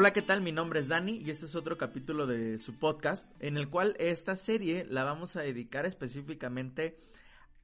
[0.00, 0.40] Hola, ¿qué tal?
[0.40, 3.96] Mi nombre es Dani y este es otro capítulo de su podcast en el cual
[3.98, 6.98] esta serie la vamos a dedicar específicamente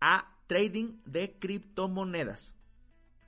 [0.03, 2.55] a trading de criptomonedas.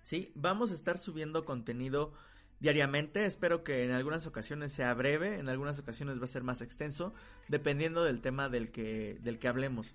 [0.03, 2.13] Sí, vamos a estar subiendo contenido
[2.61, 3.25] diariamente.
[3.25, 7.15] Espero que en algunas ocasiones sea breve, en algunas ocasiones va a ser más extenso,
[7.49, 9.95] dependiendo del tema del que, del que hablemos.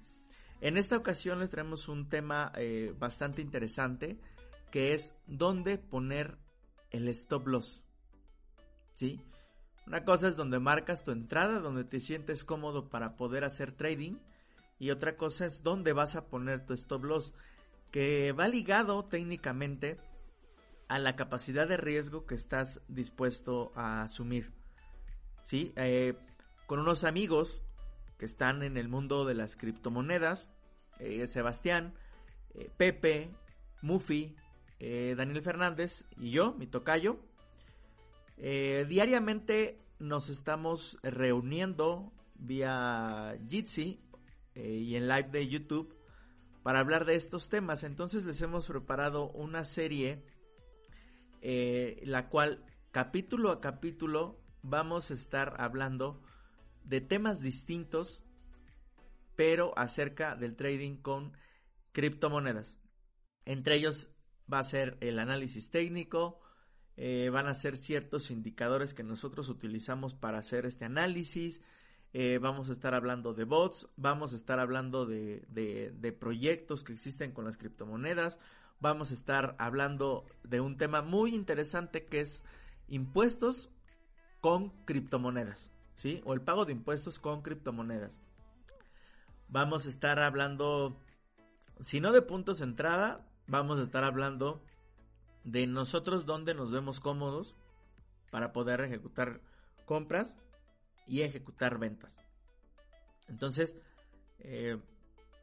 [0.59, 4.17] En esta ocasión les traemos un tema eh, bastante interesante
[4.71, 6.39] que es dónde poner
[6.89, 7.82] el stop loss.
[8.93, 9.21] ¿Sí?
[9.85, 14.17] Una cosa es donde marcas tu entrada, donde te sientes cómodo para poder hacer trading.
[14.79, 17.33] Y otra cosa es dónde vas a poner tu stop loss,
[17.91, 19.99] que va ligado técnicamente
[20.87, 24.51] a la capacidad de riesgo que estás dispuesto a asumir.
[25.43, 25.73] ¿Sí?
[25.75, 26.15] Eh,
[26.65, 27.61] con unos amigos
[28.17, 30.49] que están en el mundo de las criptomonedas,
[30.99, 31.93] eh, Sebastián,
[32.53, 33.31] eh, Pepe,
[33.81, 34.35] Mufi,
[34.79, 37.17] Daniel Fernández y yo, mi tocayo,
[38.37, 44.01] eh, diariamente nos estamos reuniendo vía Jitsi
[44.55, 45.95] eh, y en live de YouTube
[46.63, 47.83] para hablar de estos temas.
[47.83, 50.23] Entonces les hemos preparado una serie
[51.41, 56.21] eh, la cual capítulo a capítulo vamos a estar hablando
[56.83, 58.23] de temas distintos
[59.35, 61.35] pero acerca del trading con
[61.91, 62.79] criptomonedas.
[63.45, 64.09] Entre ellos
[64.51, 66.39] va a ser el análisis técnico,
[66.95, 71.61] eh, van a ser ciertos indicadores que nosotros utilizamos para hacer este análisis.
[72.13, 76.93] Eh, vamos a estar hablando de bots, vamos a estar hablando de, de, proyectos que
[76.93, 78.39] existen con las criptomonedas,
[78.79, 82.43] vamos a estar hablando de un tema muy interesante que es
[82.87, 83.71] impuestos
[84.41, 86.21] con criptomonedas, ¿sí?
[86.23, 88.21] O el pago de impuestos con criptomonedas.
[89.47, 90.99] Vamos a estar hablando,
[91.79, 94.61] si no de puntos de entrada, vamos a estar hablando
[95.43, 97.55] de nosotros dónde nos vemos cómodos
[98.31, 99.41] para poder ejecutar
[99.85, 100.35] compras
[101.07, 102.17] y ejecutar ventas.
[103.27, 103.77] Entonces,
[104.39, 104.79] eh,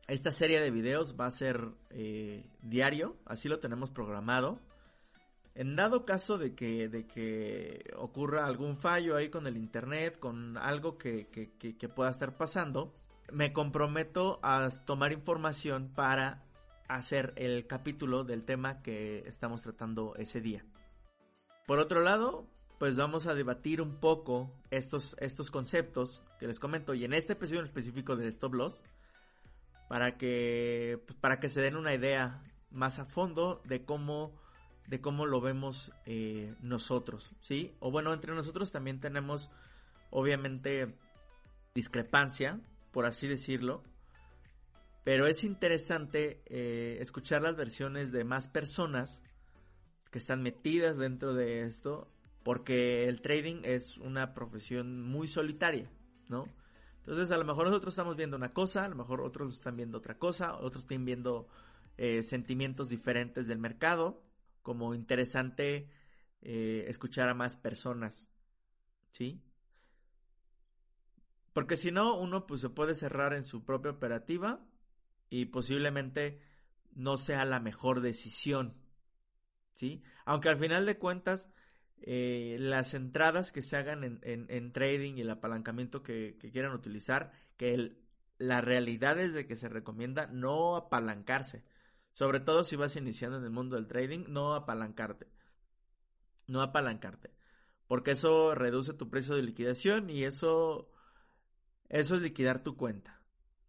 [0.09, 4.59] esta serie de videos va a ser eh, diario, así lo tenemos programado.
[5.55, 10.57] En dado caso de que, de que ocurra algún fallo ahí con el internet, con
[10.57, 12.95] algo que, que pueda estar pasando,
[13.33, 16.45] me comprometo a tomar información para
[16.97, 20.65] hacer el capítulo del tema que estamos tratando ese día.
[21.67, 22.47] Por otro lado,
[22.79, 27.35] pues vamos a debatir un poco estos, estos conceptos que les comento y en este
[27.35, 28.83] episodio específico del stop loss
[29.89, 34.33] para que pues, para que se den una idea más a fondo de cómo
[34.87, 37.77] de cómo lo vemos eh, nosotros, ¿sí?
[37.79, 39.51] O bueno, entre nosotros también tenemos
[40.11, 40.97] obviamente
[41.75, 43.85] discrepancia, por así decirlo,
[45.11, 49.21] pero es interesante eh, escuchar las versiones de más personas
[50.13, 52.09] que están metidas dentro de esto,
[52.45, 55.91] porque el trading es una profesión muy solitaria,
[56.29, 56.45] ¿no?
[56.99, 59.99] Entonces a lo mejor nosotros estamos viendo una cosa, a lo mejor otros están viendo
[59.99, 61.49] otra cosa, otros están viendo
[61.97, 64.23] eh, sentimientos diferentes del mercado,
[64.63, 65.91] como interesante
[66.41, 68.29] eh, escuchar a más personas,
[69.11, 69.43] ¿sí?
[71.53, 74.65] Porque si no, uno pues se puede cerrar en su propia operativa
[75.31, 76.43] y posiblemente
[76.93, 78.75] no sea la mejor decisión.
[79.75, 80.03] ¿Sí?
[80.27, 81.51] Aunque al final de cuentas,
[82.03, 87.33] eh, las entradas que se hagan en, en, trading y el apalancamiento que, quieran utilizar,
[87.57, 87.97] que
[88.39, 91.65] la realidad es de que se recomienda no apalancarse.
[92.13, 95.29] Sobre todo si vas iniciando en el mundo del trading, no apalancarte.
[96.47, 97.33] No apalancarte.
[97.87, 100.91] Porque eso reduce tu precio de liquidación y eso,
[101.89, 103.23] eso es liquidar tu cuenta.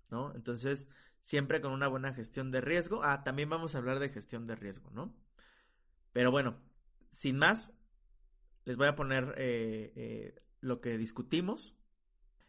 [0.09, 0.33] ¿No?
[0.35, 0.89] Entonces,
[1.21, 3.03] siempre con una buena gestión de riesgo.
[3.03, 5.13] Ah, también vamos a hablar de gestión de riesgo, ¿no?
[6.13, 6.57] Pero bueno,
[7.11, 7.71] sin más,
[8.65, 11.75] les voy a poner eh, eh, lo que discutimos.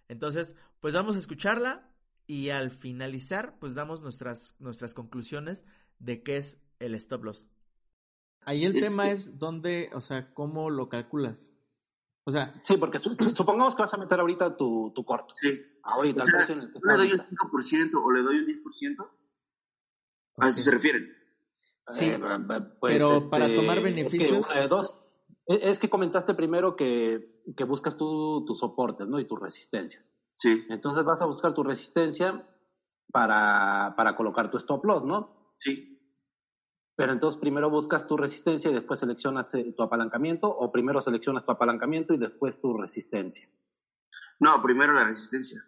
[0.08, 1.88] Entonces, pues vamos a escucharla
[2.26, 5.64] y al finalizar, pues damos nuestras, nuestras conclusiones
[5.98, 7.46] de qué es el stop loss.
[8.44, 11.52] Ahí el tema es dónde, o sea, cómo lo calculas.
[12.24, 12.54] O sea.
[12.62, 15.34] Sí, porque supongamos que vas a meter ahorita tu, tu corto.
[15.40, 15.60] Sí.
[15.82, 16.22] Ahorita.
[16.24, 19.10] ¿Le doy un 5% o le doy un 10%?
[20.38, 21.08] A eso se refieren.
[21.88, 22.18] Sí, Eh,
[22.78, 24.94] pues, pero para tomar es que beneficios- una de dos.
[25.46, 29.18] Es que comentaste primero que, que buscas tú tus soportes, ¿no?
[29.18, 30.14] Y tus resistencias.
[30.36, 32.48] Sí, Entonces vas a buscar tu resistencia
[33.12, 35.52] para, para colocar tu stop loss, ¿no?
[35.56, 35.88] sí.
[37.02, 41.44] Pero entonces primero buscas tu resistencia y después seleccionas eh, tu apalancamiento, o primero seleccionas
[41.44, 43.48] tu apalancamiento y después tu resistencia.
[44.38, 45.64] No, primero la resistencia.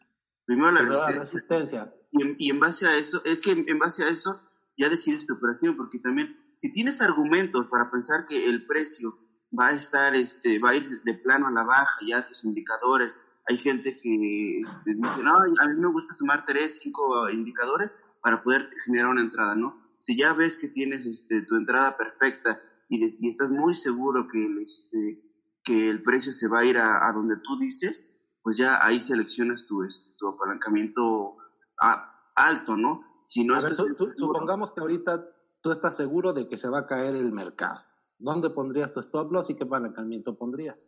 [0.46, 1.84] Primero la Primero la resistencia.
[1.84, 1.94] resistencia.
[2.12, 4.40] Y en, y en base a eso, es que en, en base a eso
[4.76, 9.18] ya decides tu operación, porque también, si tienes argumentos para pensar que el precio
[9.58, 13.18] va a estar, este, va a ir de plano a la baja, ya tus indicadores,
[13.48, 17.92] hay gente que este, dice, no, a mí me gusta sumar tres, cinco indicadores
[18.22, 19.83] para poder generar una entrada, ¿no?
[20.04, 22.60] Si ya ves que tienes este, tu entrada perfecta
[22.90, 25.22] y, de- y estás muy seguro que el, este,
[25.62, 29.00] que el precio se va a ir a, a donde tú dices, pues ya ahí
[29.00, 31.38] seleccionas tu, este, tu apalancamiento
[31.80, 33.00] a- alto, ¿no?
[33.24, 35.24] Si no A ver, estás su- su- supongamos que ahorita
[35.62, 37.80] tú estás seguro de que se va a caer el mercado.
[38.18, 40.78] ¿Dónde pondrías tu stop loss y qué apalancamiento pondrías?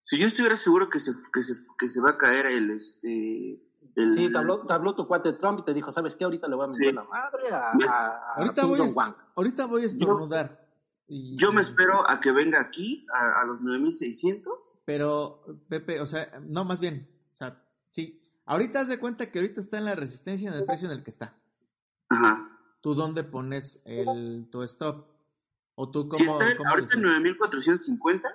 [0.00, 3.60] si yo estuviera seguro que se, que se, que se va a caer el, este,
[3.94, 6.24] el, Sí, te habló, te habló tu cuate Trump y te dijo, ¿sabes qué?
[6.24, 6.94] Ahorita le voy a meter Sí.
[6.94, 9.14] la madre a, a, a Ahorita Kim voy, a, Jong-un".
[9.36, 10.66] ahorita voy a estornudar.
[11.08, 16.06] Y- yo me espero a que venga aquí, a, a los 9600, Pero, Pepe, o
[16.06, 18.22] sea, no, más bien, o sea, sí.
[18.44, 21.02] Ahorita haz de cuenta que ahorita está en la resistencia en el precio en el
[21.04, 21.34] que está.
[22.08, 22.50] ajá.
[22.80, 25.06] ¿Tú dónde pones el, tu stop?
[25.74, 27.20] ¿O tú Si cómo, está en- cómo ahorita en decides?
[27.22, 28.28] 9450,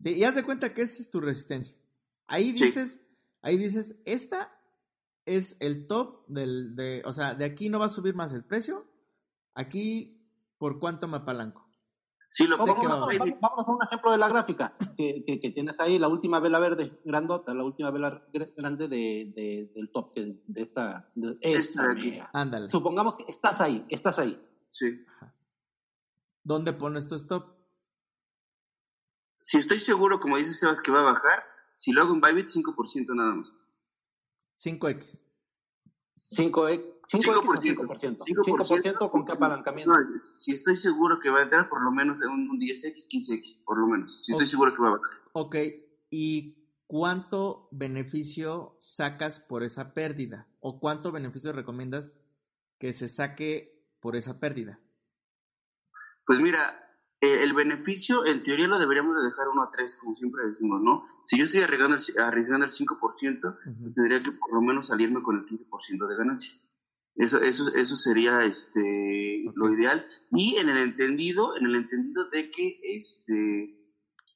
[0.00, 1.74] Sí, y haz de cuenta que esa es tu resistencia.
[2.26, 2.64] Ahí Sí.
[3.46, 4.52] Ahí dices, esta
[5.24, 8.44] es el top del, de, o sea, de aquí no va a subir más el
[8.44, 8.84] precio.
[9.54, 10.20] Aquí,
[10.58, 11.64] ¿por cuánto me apalanco?
[12.28, 14.28] si lo Sé Vamos, que va a pongo, vamos- vamos- a un ejemplo de la
[14.28, 18.52] gráfica que, que- que tienes ahí, la última vela verde, grandota, la última vela gr-
[18.56, 21.08] grande de, de- del top que- de esta.
[21.14, 22.22] De esta de.
[22.32, 22.68] Ándale.
[22.68, 24.38] Supongamos que estás ahí, estás ahí.
[24.68, 25.04] sí.
[26.42, 27.44] ¿Dónde pones tu stop?
[29.38, 31.44] Si estoy seguro, como dice Sebas, que va a bajar,
[31.76, 33.70] si lo hago en Bybit, 5% nada más.
[34.56, 35.22] 5X.
[36.16, 36.66] 5,
[37.06, 38.16] 5 o 5%.
[38.18, 38.18] 5%.
[38.24, 39.92] 5% con qué apalancamiento.
[39.92, 43.06] No, si estoy seguro que va a entrar, por lo menos en un, un 10X,
[43.08, 44.24] 15X, por lo menos.
[44.24, 44.50] Si estoy Ok.
[44.50, 45.10] seguro que va a bajar.
[45.34, 45.56] Ok,
[46.10, 50.48] ¿y cuánto beneficio sacas por esa pérdida?
[50.60, 52.10] ¿O cuánto beneficio recomiendas
[52.78, 54.80] que se saque por esa pérdida?
[56.24, 56.85] Pues mira,
[57.20, 60.82] eh, el beneficio en teoría lo deberíamos de dejar 1 a 3, como siempre decimos,
[60.82, 61.06] ¿no?
[61.24, 65.22] Si yo estoy arriesgando el, arriesgando el 5%, pues tendría que por lo menos salirme
[65.22, 66.52] con el 15% de ganancia.
[67.14, 70.06] Eso, eso, eso sería este, lo ideal.
[70.32, 73.80] Y en el entendido, en el entendido de que, este,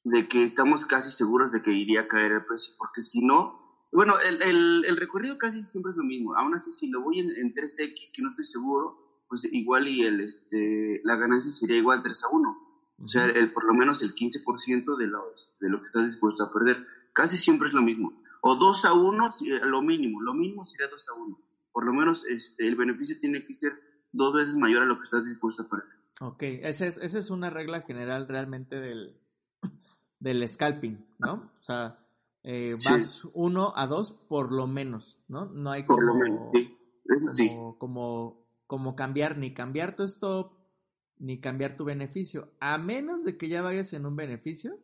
[0.05, 3.61] de que estamos casi seguros de que iría a caer el precio, porque si no,
[3.93, 6.35] bueno, el, el, el recorrido casi siempre es lo mismo.
[6.37, 10.07] Aún así, si lo voy en, en 3X, que no estoy seguro, pues igual y
[10.07, 12.70] el, este, la ganancia sería igual 3 a 1.
[13.03, 16.45] O sea, el, por lo menos el 15% de lo, de lo que estás dispuesto
[16.45, 16.85] a perder.
[17.13, 18.13] Casi siempre es lo mismo.
[18.43, 20.21] O 2 a 1, si- eh, lo mínimo.
[20.23, 21.39] Lo mínimo sería 2 a 1.
[21.73, 23.73] Por lo menos este, el beneficio tiene que ser
[24.13, 25.87] dos veces mayor a lo que estás dispuesto a perder.
[26.21, 29.17] Ok, esa es, esa es una regla general realmente del,
[30.21, 31.51] del scalping, ¿no?
[31.59, 31.99] O sea,
[32.43, 35.47] eh, vas uno a dos por lo menos, ¿no?
[35.47, 37.49] No hay Por como, lo menos, sí.
[37.49, 40.53] como, como, como cambiar, ni cambiar tu stop,
[41.21, 44.79] ni cambiar tu beneficio, a menos de que ya vayas en un beneficio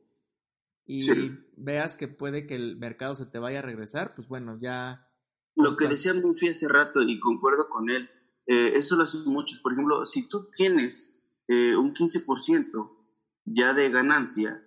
[0.84, 1.32] y Sí.
[1.56, 5.08] veas que puede que el mercado se te vaya a regresar, pues bueno, ya...
[5.56, 8.08] Lo que decía Murphy hace rato y concuerdo con él,
[8.46, 9.58] eh, eso lo hacen muchos.
[9.60, 12.90] Por ejemplo, si tú tienes eh, un 15%
[13.46, 14.62] ya de ganancia,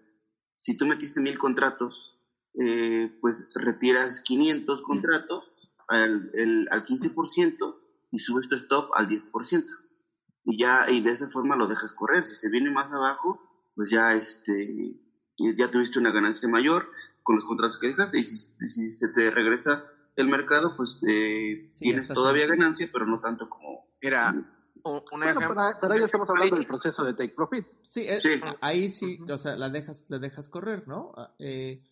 [0.55, 2.19] si tú metiste mil contratos,
[2.59, 5.51] eh, pues retiras 500 contratos
[5.87, 7.75] al, el- al 15%
[8.11, 9.65] y subes tu stop al 10%.
[10.45, 12.25] Y ya, y de esa forma lo dejas correr.
[12.25, 13.39] Si se viene más abajo,
[13.75, 14.95] pues ya este
[15.37, 16.89] ya tuviste una ganancia mayor
[17.23, 18.35] con los contratos que dejaste y si,
[18.67, 23.47] si se te regresa el mercado, pues eh, Sí, tienes todavía ganancia, pero no tanto
[23.49, 23.87] como...
[24.01, 24.47] Mira, un,
[24.83, 27.65] un Bueno, pero ahí estamos hablando del proceso de take profit.
[27.83, 28.41] Sí, eh, Sí.
[28.43, 31.13] a- ahí sí, o sea, la dejas, la dejas correr, ¿no?
[31.15, 31.85] Ah, eh,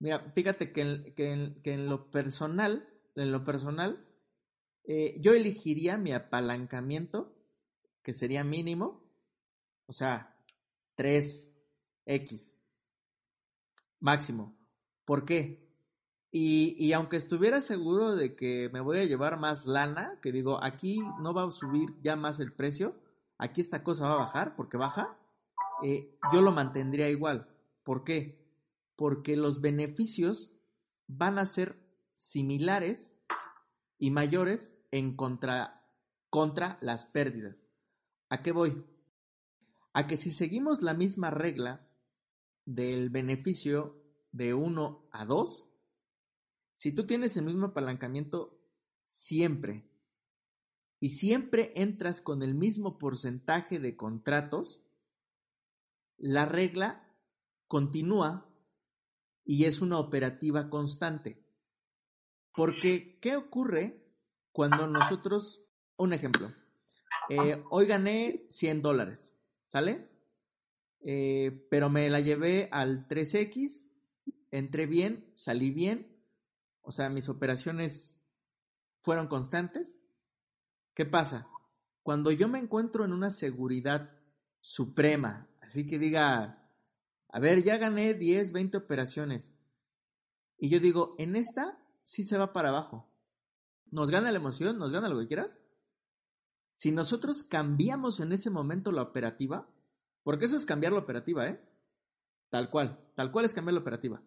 [0.00, 4.04] mira, fíjate que en, que en- que en lo personal, en lo personal,
[4.84, 7.36] eh, yo elegiría mi apalancamiento,
[8.02, 9.02] que sería mínimo,
[9.86, 10.36] o sea,
[10.96, 12.54] 3x
[14.00, 14.56] máximo.
[15.04, 15.68] ¿Por qué?
[16.32, 20.62] Y, y aunque estuviera seguro de que me voy a llevar más lana, que digo,
[20.62, 22.94] aquí no va a subir ya más el precio,
[23.38, 25.18] aquí esta cosa va a bajar porque baja,
[25.82, 27.48] eh, yo lo mantendría igual.
[27.82, 28.38] ¿Por qué?
[28.96, 30.52] Porque los beneficios
[31.06, 31.76] van a ser
[32.12, 33.18] similares
[33.98, 35.84] y mayores en contra,
[36.28, 37.64] contra las pérdidas.
[38.30, 38.84] ¿A qué voy?
[39.92, 41.86] A que si seguimos la misma regla
[42.64, 45.66] del beneficio de 1 a 2,
[46.72, 48.58] si tú tienes el mismo apalancamiento
[49.02, 49.84] siempre
[51.00, 54.80] y siempre entras con el mismo porcentaje de contratos,
[56.16, 57.12] la regla
[57.66, 58.48] continúa
[59.44, 61.44] y es una operativa constante.
[62.54, 64.06] Porque, ¿qué ocurre
[64.52, 65.64] cuando nosotros,
[65.96, 66.48] un ejemplo,
[67.30, 70.08] eh, hoy gané 100 dólares, ¿sale?
[71.00, 73.88] Eh, pero me la llevé al 3X,
[74.50, 76.16] entré bien, salí bien,
[76.82, 78.16] o sea, mis operaciones
[79.00, 79.96] fueron constantes.
[80.94, 81.48] ¿Qué pasa?
[82.02, 84.10] Cuando yo me encuentro en una seguridad
[84.60, 86.68] suprema, así que diga,
[87.28, 89.54] a ver, ya gané 10, 20 operaciones,
[90.58, 93.08] y yo digo, en esta sí se va para abajo.
[93.90, 94.78] ¿Nos gana la emoción?
[94.78, 95.60] ¿Nos gana lo que quieras?
[96.80, 99.68] Si nosotros cambiamos en ese momento la operativa,
[100.22, 101.60] porque eso es cambiar la operativa, ¿eh?
[102.48, 104.22] Tal cual, tal cual es cambiar la operativa.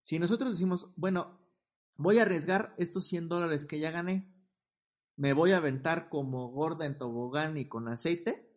[0.00, 1.38] Si nosotros decimos, bueno,
[1.94, 4.34] voy a arriesgar estos 100 dólares que ya gané,
[5.14, 8.52] me voy a aventar como gorda en tobogán y con aceite,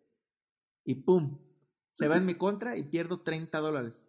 [0.83, 1.38] y ¡pum!
[1.91, 4.07] Se va en mi contra y pierdo 30 dólares.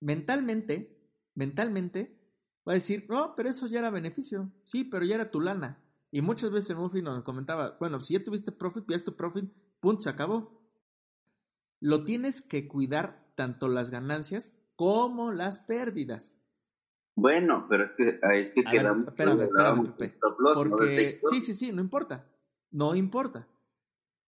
[0.00, 0.98] Mentalmente,
[1.34, 2.18] mentalmente,
[2.66, 4.50] va a decir, no, pero eso ya era beneficio.
[4.64, 5.82] Sí, pero ya era tu lana.
[6.10, 9.52] Y muchas veces Muffy nos comentaba, bueno, si ya tuviste profit, ya es tu profit,
[9.80, 10.62] punto, se acabó.
[11.80, 16.36] Lo tienes que cuidar tanto las ganancias como las pérdidas.
[17.16, 19.08] Bueno, pero es que, es que quedamos.
[19.08, 20.18] espérame, espérame, Pepe,
[20.54, 22.30] porque, sí, sí, sí, no importa.
[22.70, 23.48] No importa.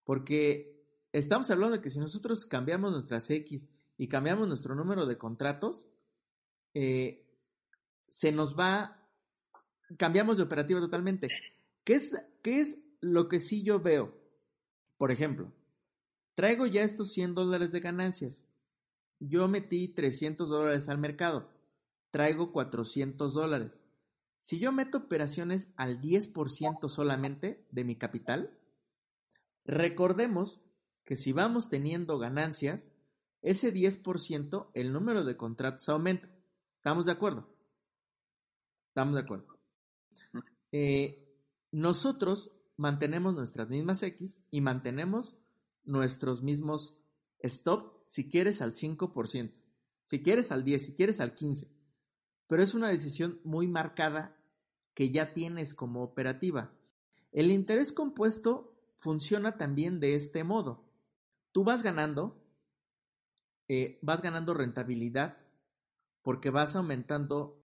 [0.05, 3.69] Porque estamos hablando de que si nosotros cambiamos nuestras X
[3.99, 5.87] y cambiamos nuestro número de contratos,
[6.73, 7.27] eh,
[8.09, 9.07] se nos va,
[9.99, 11.29] cambiamos de operativa totalmente.
[11.89, 14.15] ¿Qué es, ¿Qué es lo que sí yo veo?
[14.99, 15.51] Por ejemplo,
[16.35, 18.45] traigo ya estos 100 dólares de ganancias.
[19.21, 21.49] Yo metí 300 dólares al mercado.
[22.11, 23.81] Traigo 400 dólares.
[24.37, 28.51] Si yo meto operaciones al 10% solamente de mi capital,
[29.65, 30.61] recordemos
[31.07, 32.93] que si vamos teniendo ganancias,
[33.41, 36.29] ese 10%, el número de contratos aumenta.
[36.77, 37.49] ¿Estamos de acuerdo?
[38.89, 39.59] Estamos de acuerdo.
[40.71, 41.25] Eh,
[41.71, 45.37] nosotros mantenemos nuestras mismas X y mantenemos
[45.85, 46.99] nuestros mismos
[47.41, 49.65] stop si quieres al 5%,
[50.05, 51.71] si quieres al 10, si quieres al 15.
[52.47, 54.37] Pero es una decisión muy marcada
[54.95, 56.73] que ya tienes como operativa.
[57.31, 60.85] El interés compuesto funciona también de este modo.
[61.53, 62.43] Tú vas ganando,
[63.69, 65.39] eh, vas ganando rentabilidad
[66.23, 67.63] porque vas aumentando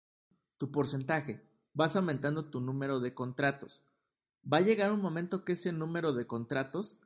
[0.58, 1.42] tu porcentaje,
[1.72, 3.82] vas aumentando tu número de contratos.
[4.50, 6.98] Va a llegar un momento que ese número de contratos,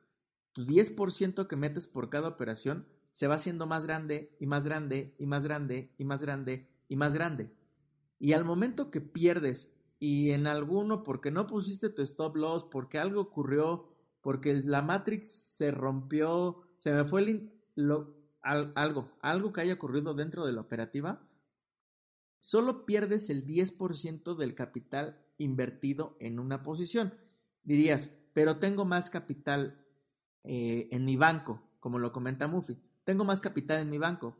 [0.53, 5.15] tu 10% que metes por cada operación, se va haciendo más grande y más grande
[5.17, 7.51] y más grande y más grande y más grande.
[8.19, 12.99] Y al momento que pierdes y en alguno porque no pusiste tu stop loss, porque
[12.99, 13.89] algo ocurrió,
[14.21, 20.13] porque la Matrix se rompió, se me fue el, lo, algo, algo que haya ocurrido
[20.13, 21.27] dentro de la operativa,
[22.39, 27.13] solo pierdes el 10% del capital invertido en una posición.
[27.65, 29.83] Dirías, pero tengo más capital
[30.43, 32.79] eh, en mi banco, como lo comenta Muffy.
[33.03, 34.37] Tengo más capital en mi banco.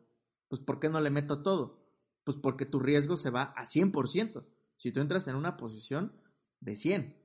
[0.48, 1.84] Pues ¿por qué no le meto todo?
[2.24, 4.46] Pues porque tu riesgo se va a 100%.
[4.78, 6.14] Si tú entras en una posición
[6.60, 7.16] de 100,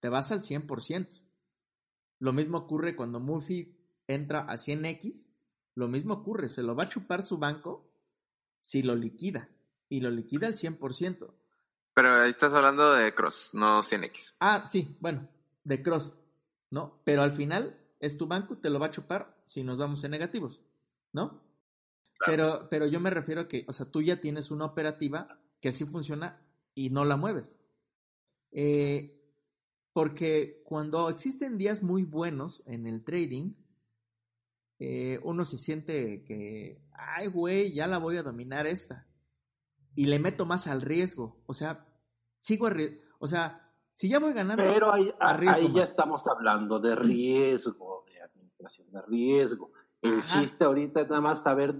[0.00, 1.22] te vas al 100%.
[2.18, 3.76] Lo mismo ocurre cuando Muffy
[4.06, 5.28] entra a 100x,
[5.74, 7.92] lo mismo ocurre, se lo va a chupar su banco
[8.58, 9.48] si lo liquida
[9.88, 11.32] y lo liquida al 100%.
[11.98, 14.34] Pero ahí estás hablando de Cross, no 100X.
[14.38, 15.28] Ah, sí, bueno,
[15.64, 16.12] de Cross,
[16.70, 17.00] ¿no?
[17.02, 20.12] Pero al final es tu banco, te lo va a chupar si nos vamos en
[20.12, 20.62] negativos,
[21.12, 21.42] ¿no?
[22.24, 25.70] Pero, pero yo me refiero a que, o sea, tú ya tienes una operativa que
[25.70, 26.40] así funciona
[26.72, 27.58] y no la mueves.
[28.52, 29.20] Eh,
[29.92, 33.54] porque cuando existen días muy buenos en el trading,
[34.78, 39.08] eh, uno se siente que, ay, güey, ya la voy a dominar esta
[39.96, 41.42] y le meto más al riesgo.
[41.46, 41.87] O sea,
[42.38, 42.72] sigo a
[43.18, 44.62] O sea, si ya voy ganando.
[44.62, 49.72] Pero ahí, ahí ya estamos hablando de riesgo, de administración de riesgo.
[50.00, 51.74] El chiste ahorita es nada más saber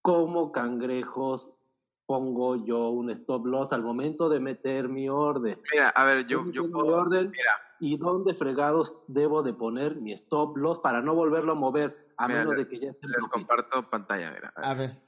[0.00, 1.52] cómo cangrejos
[2.06, 5.60] pongo yo un stop loss al momento de meter mi orden.
[5.72, 7.52] Mira, a ver, yo, yo puedo, orden mira.
[7.80, 12.28] y dónde fregados debo de poner mi stop loss para no volverlo a mover a
[12.28, 14.52] menos de que ya esté les comparto pantalla, mira.
[14.56, 15.02] A ver.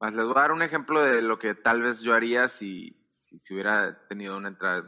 [0.00, 3.02] Les voy a dar un ejemplo de lo que tal vez yo haría si,
[3.36, 4.84] si, hubiera tenido una entrada.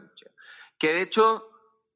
[0.77, 1.47] Que de hecho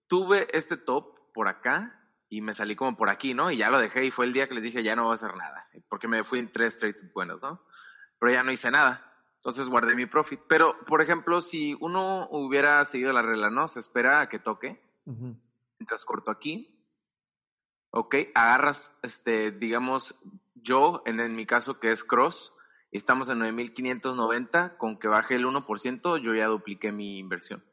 [0.08, 2.00] tuve este top por acá
[2.30, 3.52] y me salí como por aquí, ¿no?
[3.52, 5.16] Y ya lo dejé y fue el día que les dije, ya no voy a
[5.16, 7.64] hacer nada, porque me fui en tres trades buenos, ¿no?
[8.20, 9.12] Pero ya no hice nada.
[9.38, 10.40] Entonces guardé mi profit.
[10.48, 13.68] Pero, por ejemplo, si uno hubiera seguido la regla, ¿no?
[13.68, 14.82] Se espera a que toque.
[15.78, 16.76] Mientras corto aquí.
[17.92, 20.16] Ok, agarras, este, digamos,
[20.56, 22.55] yo, en, en mi caso que es cross,
[22.98, 27.64] estamos en 9.590, con que baje el 1%, yo ya dupliqué mi inversión.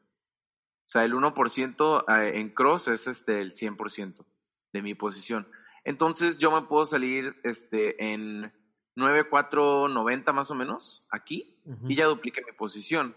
[0.85, 4.25] O sea, el 1% eh, en cross es este, el 100%
[4.73, 5.47] de mi posición.
[5.85, 8.53] Entonces yo me puedo salir este, en
[8.95, 13.15] 9,490 más o menos, aquí, y ya dupliqué mi posición.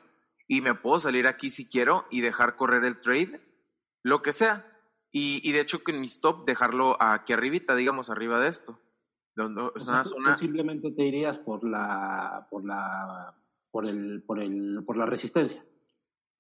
[0.49, 3.41] Y me puedo salir aquí si quiero y dejar correr el trade,
[4.03, 4.65] lo que sea.
[5.11, 8.81] Y, y de hecho, con mi stop, dejarlo aquí arribita, digamos, arriba de esto.
[10.39, 13.35] Simplemente te irías por la, por la,
[13.71, 15.65] por el, por el, por la resistencia.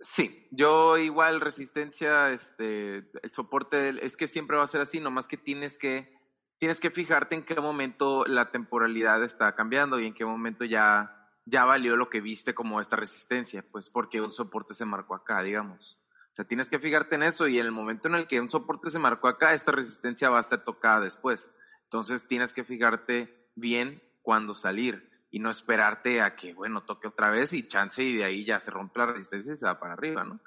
[0.00, 5.26] Sí, yo igual resistencia, este, el soporte, es que siempre va a ser así, nomás
[5.26, 6.14] que tienes que
[6.58, 11.30] tienes que fijarte en qué momento la temporalidad está cambiando y en qué momento ya,
[11.44, 15.42] ya valió lo que viste como esta resistencia, pues porque un soporte se marcó acá,
[15.42, 16.00] digamos.
[16.30, 18.50] O sea, tienes que fijarte en eso y en el momento en el que un
[18.50, 21.50] soporte se marcó acá, esta resistencia va a ser tocada después.
[21.87, 27.31] Entonces tienes que fijarte bien cuándo salir y no esperarte a que, bueno, toque otra
[27.31, 29.95] vez y chance y de ahí ya se rompe la resistencia y se va para
[29.95, 30.40] arriba, ¿no?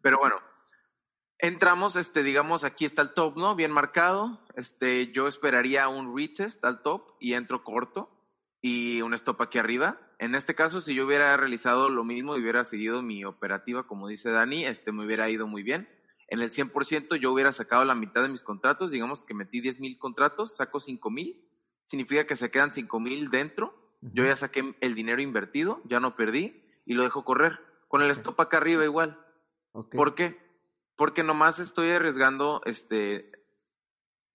[0.00, 0.36] Pero bueno,
[1.42, 3.56] Entramos, este, digamos, aquí está el top, ¿no?
[3.56, 4.38] Bien marcado.
[4.54, 8.08] Este, yo esperaría un retest al top y entro corto
[8.60, 9.98] y un stop aquí arriba.
[10.20, 14.06] En este caso, si yo hubiera realizado lo mismo y hubiera seguido mi operativa, como
[14.06, 15.88] dice Dani, este, me hubiera ido muy bien.
[16.32, 19.80] En el 100% yo hubiera sacado la mitad de mis contratos, digamos que metí 10
[19.80, 21.44] mil contratos, saco 5 mil,
[21.84, 23.74] significa que se quedan 5 mil dentro.
[24.00, 27.60] Yo ya saqué el dinero invertido, ya no perdí y lo dejo correr.
[27.86, 29.18] Con el stop acá arriba igual.
[29.72, 30.42] ¿Por qué?
[30.96, 33.32] porque nomás estoy arriesgando, este,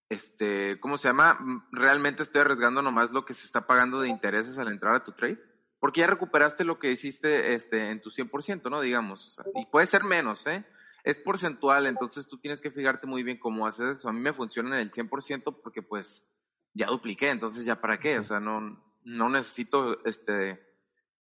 [0.10, 1.66] este, ¿cómo se llama?
[1.72, 5.13] Realmente estoy arriesgando nomás lo que se está pagando de intereses al entrar a tu
[5.13, 5.39] trade,
[5.80, 8.82] porque ya recuperaste lo que hiciste, este, en tu 100%, ¿no?
[8.82, 10.65] Digamos, y puede ser menos, ¿eh?
[11.08, 14.10] Es porcentual, entonces tú tienes que fijarte muy bien cómo haces eso.
[14.10, 16.28] A mí me funciona en el 100% porque pues
[16.74, 20.62] ya dupliqué, entonces ya para qué, o sea, no, no necesito, este,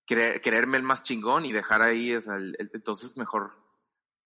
[0.05, 2.35] quererme el más chingón y dejar ahí, o sea,
[2.73, 3.53] entonces mejor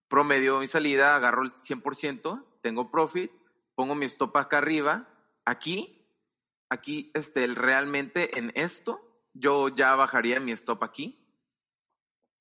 [0.08, 3.32] promedio mi salida, agarro el 100%, tengo profit,
[3.76, 5.10] pongo mi stop acá arriba,
[5.46, 6.08] aquí,
[6.70, 9.00] aquí, este, realmente en esto,
[9.36, 11.21] yo ya bajaría mi stop aquí,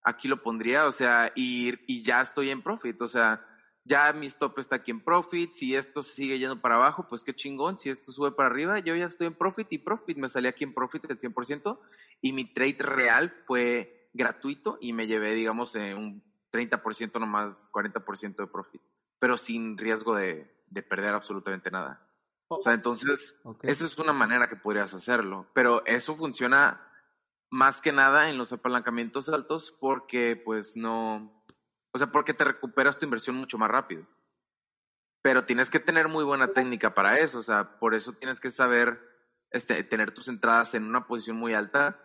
[0.02, 3.44] aquí lo pondría, o sea, y, y ya estoy en profit, o sea,
[3.84, 7.34] ya mi stop está aquí en profit, si esto sigue yendo para abajo, pues qué
[7.34, 10.48] chingón, si esto sube para arriba, yo ya estoy en profit y profit, me salí
[10.48, 11.78] aquí en profit el 100%
[12.20, 18.46] y mi trade real fue gratuito y me llevé, digamos, un 30% nomás, 40% de
[18.46, 18.82] profit,
[19.18, 22.06] pero sin riesgo de, de perder absolutamente nada.
[22.48, 22.56] Oh.
[22.56, 26.89] O sea, entonces, esa es una manera que podrías hacerlo, pero eso funciona
[27.50, 31.44] más que nada en los apalancamientos altos porque pues no,
[31.92, 34.06] o sea, porque te recuperas tu inversión mucho más rápido.
[35.22, 38.50] Pero tienes que tener muy buena técnica para eso, o sea, por eso tienes que
[38.50, 39.00] saber
[39.50, 42.00] este, tener tus entradas en una posición muy alta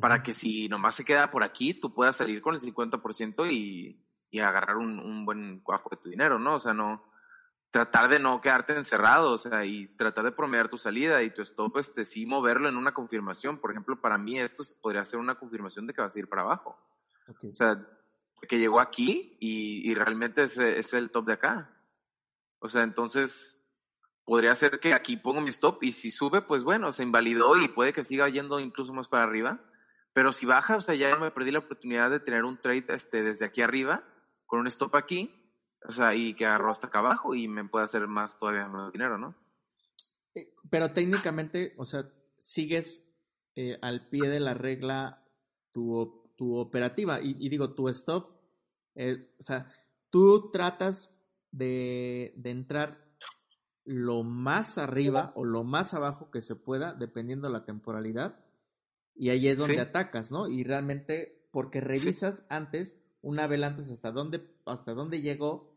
[0.00, 4.02] para que si nomás se queda por aquí, tú puedas salir con el 50% y,
[4.30, 6.56] y agarrar un, un, buen cuajo de tu dinero, ¿no?
[6.56, 7.04] O sea, no
[7.74, 11.42] tratar de no quedarte encerrado, o sea, y tratar de promediar tu salida y tu
[11.42, 13.58] stop, este, sí moverlo en una confirmación.
[13.58, 16.42] Por ejemplo, para mí esto podría ser una confirmación de que vas a ir para
[16.42, 16.78] abajo.
[17.28, 17.84] O sea,
[18.48, 21.76] que llegó aquí y, y realmente es, es el top de acá.
[22.60, 23.58] O sea, entonces
[24.24, 27.66] podría ser que aquí pongo mi stop y si sube, pues bueno, se invalidó y
[27.66, 29.60] puede que siga yendo incluso más para arriba
[30.14, 33.24] pero si baja, o sea, ya me perdí la oportunidad de tener un trade este,
[33.24, 34.04] desde aquí arriba,
[34.46, 35.43] con un stop aquí,
[35.86, 38.92] o sea, y que agarró hasta acá abajo y me puede hacer más todavía más
[38.92, 39.34] dinero, ¿no?
[40.34, 43.06] Eh, pero técnicamente, o sea, sigues
[43.54, 45.22] eh, al pie de la regla
[45.70, 47.20] tu, tu operativa.
[47.20, 48.30] Y, digo, tu stop,
[48.94, 49.72] eh, o sea,
[50.10, 51.14] tú tratas
[51.50, 53.04] de, de entrar
[53.84, 58.44] lo más arriba o lo más abajo que se pueda, dependiendo la temporalidad
[59.14, 60.48] y ahí es donde atacas, ¿no?
[60.48, 65.73] Y realmente, porque revisas antes, una vela antes hasta dónde, hasta dónde llegó,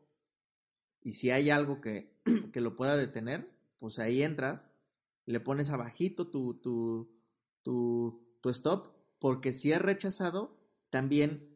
[1.08, 2.12] y si hay algo que,
[2.52, 4.70] que lo pueda detener, pues ahí entras,
[5.26, 7.10] le pones abajito tu, tu,
[7.64, 11.48] tu, tu stop, porque si es rechazado, también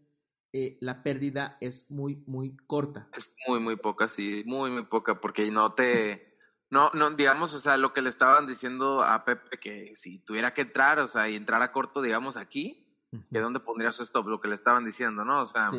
[0.53, 3.09] eh, la pérdida es muy, muy corta.
[3.11, 6.37] Es muy, muy poca, sí, muy, muy poca, porque no te
[6.69, 10.53] no, no, digamos, o sea, lo que le estaban diciendo a Pepe, que si tuviera
[10.53, 14.27] que entrar, o sea, y entrar a corto, digamos, aquí, ¿de dónde pondría su stop?
[14.27, 15.41] Lo que le estaban diciendo, ¿no?
[15.41, 15.71] O sea,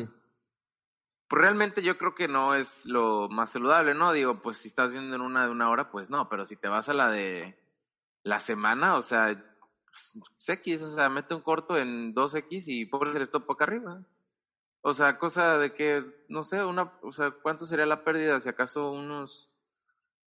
[1.33, 4.13] pues realmente yo creo que no es lo más saludable, ¿no?
[4.13, 6.67] Digo, pues si estás viendo en una de una hora, pues no, pero si te
[6.67, 7.57] vas a la de
[8.21, 9.43] la semana, o sea,
[10.13, 14.03] pues, X, o sea, mete un corto en 2X y pones el stop acá arriba.
[14.81, 18.39] O sea, cosa de que, no sé, una, o sea, ¿cuánto sería la pérdida?
[18.39, 19.49] Si acaso unos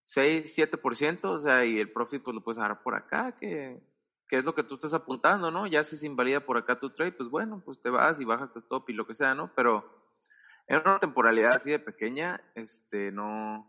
[0.01, 3.79] 6, 7%, o sea, y el profit pues lo puedes agarrar por acá, que,
[4.27, 5.67] que es lo que tú estás apuntando, ¿no?
[5.67, 8.51] Ya si se invalida por acá tu trade, pues bueno, pues te vas y bajas
[8.51, 9.53] tu stop y lo que sea, ¿no?
[9.55, 10.05] Pero
[10.67, 13.67] en una temporalidad así de pequeña, este, no,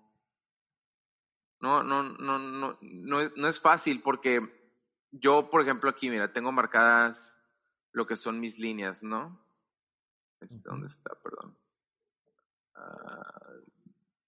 [1.61, 4.41] no, no, no, no, no, no es fácil porque
[5.11, 7.39] yo, por ejemplo, aquí, mira, tengo marcadas
[7.93, 9.41] lo que son mis líneas, ¿no?
[10.41, 11.15] Este, ¿Dónde está?
[11.23, 11.57] Perdón.
[12.75, 13.53] Ah,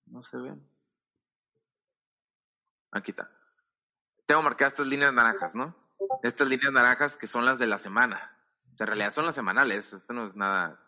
[0.06, 0.66] no se ven.
[2.92, 3.30] Aquí está.
[4.26, 5.74] Tengo marcadas estas líneas naranjas, ¿no?
[6.22, 8.37] Estas líneas naranjas que son las de la semana.
[8.72, 9.92] O sea, en realidad son las semanales.
[9.92, 10.80] Esto no es nada,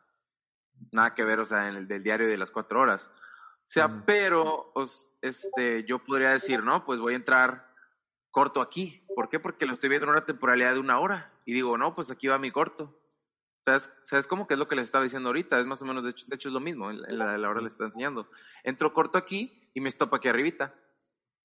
[0.90, 3.08] nada que ver, o sea, en el del diario de las cuatro horas.
[3.12, 4.72] O sea, pero
[5.20, 7.72] este, yo podría decir, no, pues voy a entrar
[8.30, 9.06] corto aquí.
[9.14, 9.38] ¿Por qué?
[9.38, 11.32] Porque lo estoy viendo en una temporalidad de una hora.
[11.44, 12.98] Y digo, no, pues aquí va mi corto.
[13.64, 14.46] ¿Sabes, ¿Sabes cómo?
[14.46, 15.60] Que es lo que les estaba diciendo ahorita.
[15.60, 16.90] Es más o menos, de hecho, de hecho es lo mismo.
[16.90, 18.28] En la, la hora les está enseñando.
[18.64, 20.74] Entro corto aquí y me estopa aquí arribita.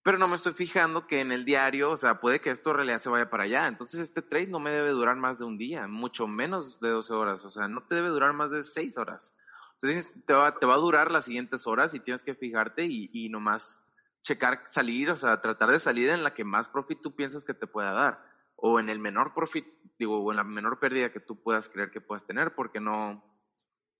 [0.08, 2.78] Pero no me estoy fijando que en el diario, o sea, puede que esto en
[2.78, 3.68] realidad se vaya para allá.
[3.68, 7.14] Entonces este trade no me debe durar más de un día, mucho menos de 12
[7.14, 7.44] horas.
[7.44, 9.34] O sea, no te debe durar más de 6 horas.
[9.74, 13.10] Entonces te va, te va a durar las siguientes horas y tienes que fijarte y,
[13.12, 13.82] y nomás
[14.22, 17.54] checar salir, o sea, tratar de salir en la que más profit tú piensas que
[17.54, 18.24] te pueda dar.
[18.56, 19.68] O en el menor profit,
[20.00, 23.22] digo, o en la menor pérdida que tú puedas creer que puedas tener, porque no,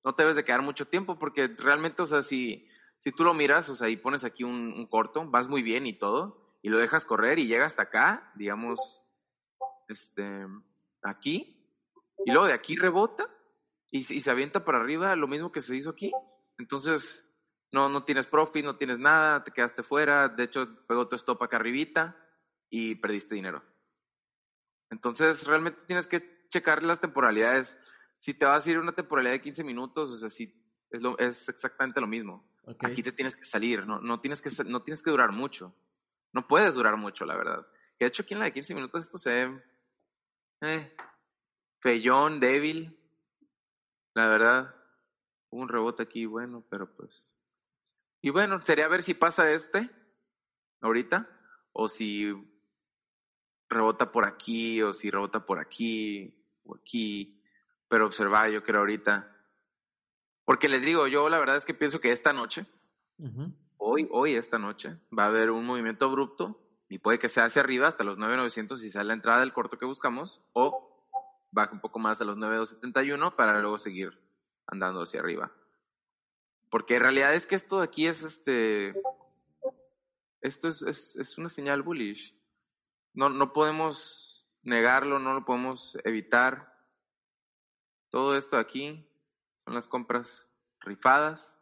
[0.06, 2.66] no te debes de quedar mucho tiempo, porque realmente, o sea, si
[2.98, 5.94] si tú lo miras, o sea, y pones aquí un, corto, vas muy bien y
[5.94, 8.80] todo, y lo dejas correr y llega hasta acá, digamos,
[9.88, 10.46] este,
[11.04, 11.58] aquí,
[12.26, 13.30] y luego de aquí rebota
[13.92, 16.12] y, se avienta para arriba, lo mismo que se hizo aquí.
[16.58, 17.24] Entonces,
[17.72, 21.42] no, no tienes profit, no tienes nada, te quedaste fuera, de hecho, pegó tu stop
[21.44, 22.18] acá arribita
[22.70, 23.64] y perdiste dinero.
[24.90, 27.78] Entonces, realmente tienes que checar las temporalidades.
[28.18, 30.54] Si te vas a ir una temporalidad de 15 minutos, o sea, si
[30.90, 32.46] es, lo, es exactamente lo mismo.
[32.82, 35.74] Aquí te tienes que salir, no, no, tienes que, no tienes que durar mucho.
[36.34, 37.66] No puedes durar mucho, la verdad.
[37.98, 39.64] Que de hecho aquí en la de 15 minutos esto se ve
[40.62, 40.96] eh,
[42.40, 43.00] débil.
[44.14, 44.76] La verdad,
[45.50, 47.32] hubo un rebote aquí, bueno, pero pues...
[48.22, 49.90] Y bueno, sería ver si pasa este
[50.82, 51.30] ahorita,
[51.72, 52.34] o si
[53.70, 57.42] rebota por aquí, o si rebota por aquí, o aquí.
[57.88, 59.37] Pero observar, yo creo ahorita
[60.48, 62.66] porque les digo, yo la verdad es que pienso que esta noche,
[63.76, 66.58] hoy, hoy, esta noche, va a haber un movimiento abrupto
[66.88, 69.78] y puede que sea hacia arriba hasta los 9,900 y sea la entrada del corto
[69.78, 71.06] que buscamos, o
[71.52, 74.18] baja un poco más a los 9,271 para luego seguir
[74.68, 75.52] andando hacia arriba.
[76.70, 78.96] Porque en realidad es que esto de aquí es este.
[80.40, 82.34] Esto es, es, es una señal bullish.
[83.14, 86.74] No, no podemos negarlo, no lo podemos evitar.
[88.10, 89.07] Todo esto aquí
[89.68, 90.48] son las compras
[90.80, 91.60] rifadas.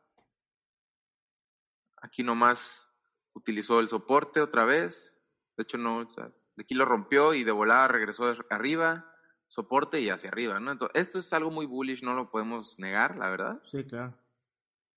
[1.98, 2.88] Aquí nomás
[3.34, 5.18] utilizó el soporte otra vez.
[5.58, 9.12] De hecho, no, o sea, de aquí lo rompió y de volada regresó arriba,
[9.48, 10.72] soporte y hacia arriba, ¿no?
[10.72, 13.60] Entonces, esto es algo muy bullish, no lo podemos negar, la verdad.
[13.66, 14.14] Sí, claro.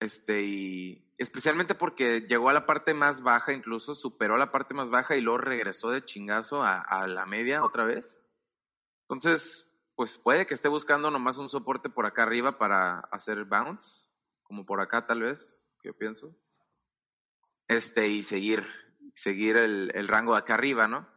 [0.00, 4.90] Este, y especialmente porque llegó a la parte más baja, incluso superó la parte más
[4.90, 8.20] baja y luego regresó de chingazo a, a la media otra vez.
[9.08, 9.67] Entonces,
[9.98, 14.08] pues puede que esté buscando nomás un soporte por acá arriba para hacer bounce,
[14.44, 16.36] como por acá tal vez, yo pienso.
[17.66, 18.64] Este, y seguir,
[19.12, 21.08] seguir el, el rango de acá arriba, ¿no?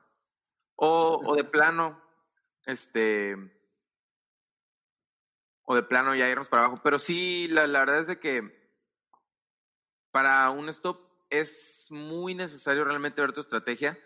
[0.78, 2.02] O, o de plano,
[2.66, 3.36] este,
[5.62, 6.82] o de plano ya irnos para abajo.
[6.84, 8.74] Pero sí, la, la verdad es de que
[10.10, 14.00] para un stop es muy necesario realmente ver tu estrategia,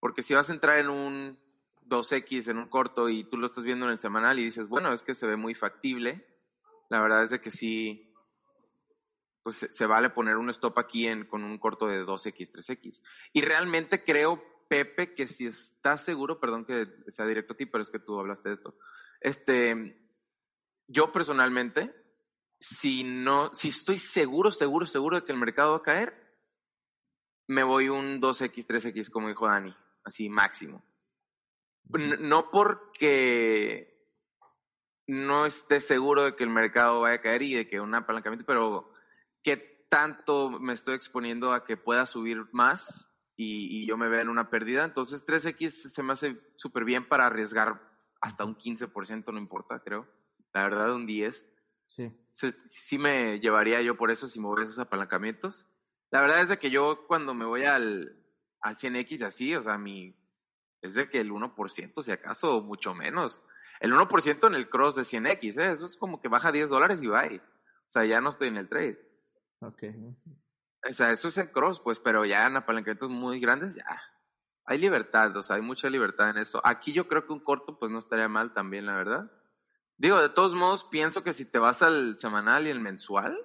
[0.00, 1.45] porque si vas a entrar en un
[1.88, 4.92] 2X en un corto y tú lo estás viendo en el semanal y dices, bueno,
[4.92, 6.26] es que se ve muy factible,
[6.88, 8.14] la verdad es de que sí,
[9.42, 13.02] pues se, vale poner un stop aquí en, con un corto de 2X, 3X.
[13.32, 17.82] Y realmente creo, Pepe, que si estás seguro, perdón que sea directo a ti, pero
[17.82, 18.76] es que tú hablaste de esto,
[19.20, 19.98] este,
[20.88, 21.94] yo personalmente,
[22.60, 26.26] si no, si estoy seguro, seguro, seguro de que el mercado va a caer,
[27.48, 30.84] me voy un 2X, 3X, como dijo Dani, así máximo.
[31.88, 33.96] No porque
[35.06, 38.44] no esté seguro de que el mercado vaya a caer y de que un apalancamiento,
[38.44, 38.92] pero
[39.42, 44.28] qué tanto me estoy exponiendo a que pueda subir más y, yo me vea en
[44.28, 44.84] una pérdida.
[44.84, 47.80] Entonces 3X se me hace súper bien para arriesgar
[48.20, 50.08] hasta un 15%, no importa, creo.
[50.52, 51.52] La verdad, un 10.
[51.86, 52.12] Sí.
[52.32, 55.68] Sí, sí me llevaría yo por eso si me voy a esos apalancamientos.
[56.10, 58.16] La verdad es de que yo cuando me voy al,
[58.60, 60.16] al 100X así, o sea, mi,
[60.86, 63.40] es de que el 1%, si acaso, o mucho menos.
[63.80, 65.72] El 1% en el cross de 100X, ¿eh?
[65.72, 67.38] eso es como que baja 10 dólares y bye.
[67.38, 68.98] O sea, ya no estoy en el trade.
[69.60, 69.84] Ok.
[70.88, 74.02] O sea, eso es el cross, pues, pero ya en apalancamientos muy grandes, ya.
[74.64, 76.60] Hay libertad, o sea, hay mucha libertad en eso.
[76.64, 79.30] Aquí yo creo que un corto, pues, no estaría mal también, la verdad.
[79.98, 83.38] Digo, de todos modos, pienso que si te vas al semanal y el mensual,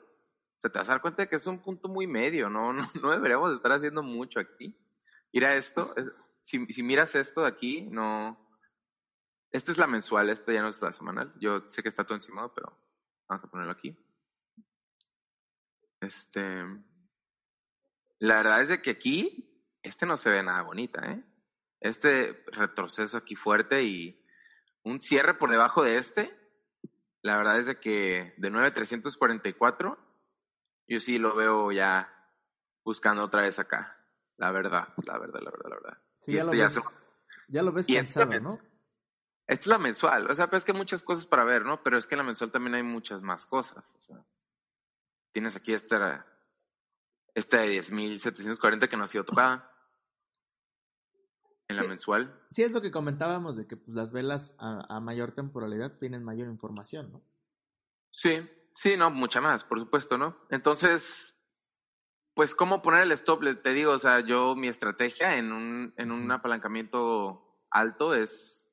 [0.58, 2.74] se te vas a dar cuenta de que es un punto muy medio, ¿no?
[2.74, 4.76] No, no deberíamos estar haciendo mucho aquí.
[5.34, 5.94] Mira esto,
[6.42, 8.38] si, miras esto de aquí, no...
[9.52, 11.34] Esta es la mensual, esta ya no es la semanal.
[11.40, 12.78] Yo sé que está todo encima, pero
[13.28, 13.96] vamos a ponerlo aquí.
[16.00, 16.64] Este...
[18.20, 21.24] La verdad es de que aquí, este no se ve nada bonita, ¿eh?
[21.80, 24.24] Este retroceso aquí fuerte y
[24.84, 26.38] un cierre por debajo de este,
[27.24, 29.98] la verdad es de que de 9,344,
[30.88, 32.14] yo sí lo veo ya
[32.84, 33.98] buscando otra vez acá.
[34.42, 35.98] La verdad, la verdad, la verdad, la verdad.
[36.16, 36.82] Sí, ya lo, ves, se-
[37.48, 38.50] ya lo ves Y cansado, ¿no?
[39.46, 41.84] Esta es la mensual, o sea, pues es que hay muchas cosas para ver, ¿no?
[41.84, 43.84] Pero es que en la mensual también hay muchas más cosas.
[43.96, 44.18] O sea,
[45.32, 46.26] tienes aquí esta,
[47.36, 49.68] esta de 10.740 que no ha sido tocada.
[51.68, 52.36] En la mensual.
[52.50, 56.24] Sí, es lo que comentábamos de que pues, las velas a, a mayor temporalidad tienen
[56.24, 57.22] mayor información, ¿no?
[58.10, 58.42] Sí,
[58.74, 60.36] sí, no, mucha más, por supuesto, ¿no?
[60.50, 61.31] Entonces,
[62.34, 63.44] pues, ¿cómo poner el stop?
[63.62, 68.70] Te digo, o sea, yo, mi estrategia en un, en un apalancamiento alto es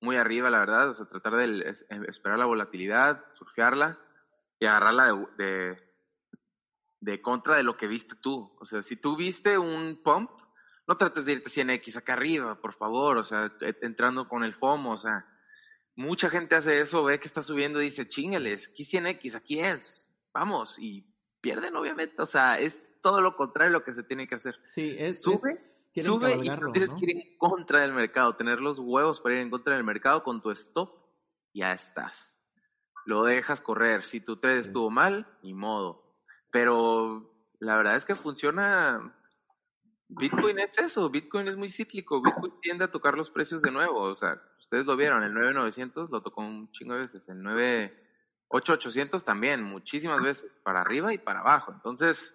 [0.00, 3.98] muy arriba, la verdad, o sea, tratar de es- em, esperar la volatilidad, surfearla
[4.58, 5.82] y agarrarla de, de,
[7.00, 8.54] de contra de lo que viste tú.
[8.60, 10.30] O sea, si tú viste un pump,
[10.86, 14.54] no trates de irte 100X acá arriba, por favor, o sea, e- entrando con el
[14.54, 15.26] FOMO, o sea,
[15.94, 20.08] mucha gente hace eso, ve que está subiendo y dice, chingales, aquí 100X, aquí es,
[20.32, 21.06] vamos, y
[21.40, 24.58] pierden obviamente, o sea, es todo lo contrario de lo que se tiene que hacer.
[24.64, 25.20] Sí, es.
[25.22, 26.40] Sube, es- Sube y
[26.72, 26.96] tienes ¿no?
[26.98, 30.22] que ir en contra del mercado, tener los huevos para ir en contra del mercado
[30.22, 30.90] con tu stop,
[31.52, 32.38] ya estás.
[33.04, 34.68] Lo dejas correr, si tu trade Sí.
[34.68, 36.16] estuvo mal, ni modo.
[36.50, 39.14] Pero la verdad es que funciona
[40.08, 44.00] Bitcoin es eso, Bitcoin es muy cíclico, Bitcoin tiende a tocar los precios de nuevo,
[44.02, 49.24] o sea, ustedes lo vieron, el 9900 lo tocó un chingo de veces, el 98800
[49.24, 52.34] también, muchísimas veces, para arriba y para abajo, entonces,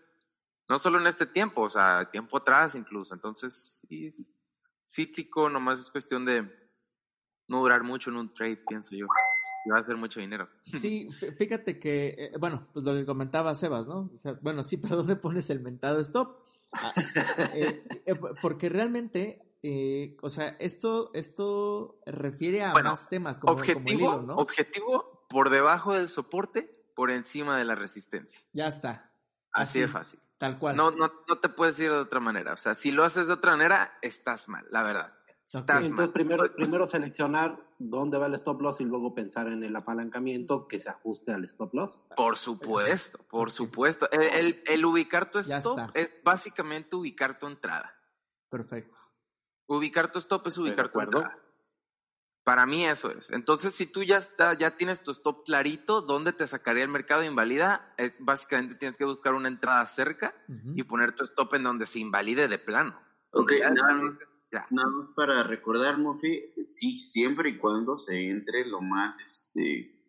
[0.70, 4.34] no solo en este tiempo, o sea, tiempo atrás incluso, entonces, sí, es
[4.86, 6.44] cíclico, nomás es cuestión de
[7.48, 9.06] no durar mucho en un trade, pienso yo,
[9.66, 10.50] y va a hacer mucho dinero.
[10.66, 14.10] Sí, fí- fíjate que, eh, bueno, pues lo que comentaba Sebas, ¿no?
[14.14, 16.38] O sea, bueno, sí, pero ¿dónde pones el mentado stop?
[16.74, 16.94] Ah,
[17.54, 23.54] eh, eh, porque realmente, eh, o sea, esto, esto refiere a Bueno, más temas como,
[23.56, 24.36] como el objetivo, hilo, ¿no?
[24.36, 28.42] objetivo por debajo del soporte, por encima de la resistencia.
[28.54, 29.12] Ya está,
[29.52, 29.82] Así Así.
[29.82, 30.20] de fácil.
[30.38, 30.76] Tal cual.
[30.76, 32.54] No, no, no te puedes ir de otra manera.
[32.54, 35.14] O sea, si lo haces de otra manera, estás mal, la verdad.
[35.46, 36.12] Estás Entonces, mal.
[36.12, 40.78] primero, primero seleccionar dónde va el stop loss y luego pensar en el apalancamiento que
[40.78, 42.02] se ajuste al stop loss.
[42.18, 44.12] Por supuesto, por supuesto.
[44.12, 47.94] El, el- el ubicar tu stop es básicamente ubicar tu entrada.
[48.50, 48.98] Perfecto.
[49.68, 51.38] Ubicar tu stop es ubicar tu entrada.
[52.48, 53.30] Para mí eso es.
[53.32, 57.20] Entonces, si tú ya está, ya tienes tu stop clarito, ¿dónde te sacaría el mercado
[57.20, 57.94] de invalida?
[57.98, 60.34] Eh, básicamente tienes que buscar una entrada cerca
[60.74, 62.98] y poner tu stop en donde se invalide de plano.
[63.32, 64.12] Ok, ya nada más.
[64.14, 64.66] dices, ya.
[64.70, 70.00] Nada más para recordar, Mofi, sí, siempre y cuando se entre lo más, este,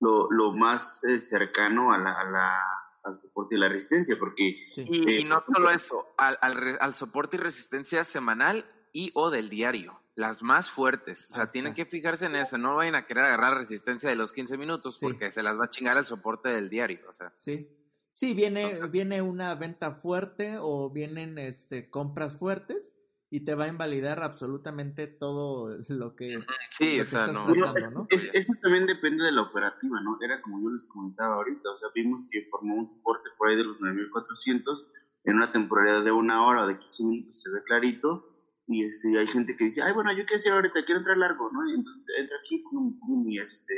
[0.00, 2.58] lo, lo más eh, cercano a la, a la,
[3.04, 4.82] al soporte y la resistencia, porque Sí.
[4.88, 9.10] Y, Eh, y no solo eso, al, al, re- al soporte y resistencia semanal y
[9.12, 11.30] o del diario, las más fuertes.
[11.30, 11.84] O sea, Ahí tienen está.
[11.84, 15.06] que fijarse en eso, no vayan a querer agarrar resistencia de los 15 minutos Sí.
[15.06, 17.00] porque se las va a chingar el soporte del diario.
[17.08, 17.68] O sea, Sí.
[18.12, 22.94] Sí, viene, viene una venta fuerte o vienen este, compras fuertes
[23.28, 26.38] y te va a invalidar absolutamente todo lo que...
[26.70, 27.46] sí, Lo o que sea, estás no.
[27.46, 27.60] pasando.
[27.72, 28.06] Bueno, es- ¿no?
[28.08, 30.16] es- eso también depende de la operativa, ¿no?
[30.22, 33.56] Era como yo les comentaba ahorita, o sea, vimos que formó un soporte por ahí
[33.56, 34.88] de los 9400
[35.24, 38.35] en una temporalidad de una hora o de 15 minutos, se ve clarito,
[38.68, 41.50] y este, hay gente que dice, ay, bueno, yo quiero decir ahorita, quiero entrar largo,
[41.52, 41.68] ¿no?
[41.68, 43.74] Y entonces entra aquí, pongo mi, este,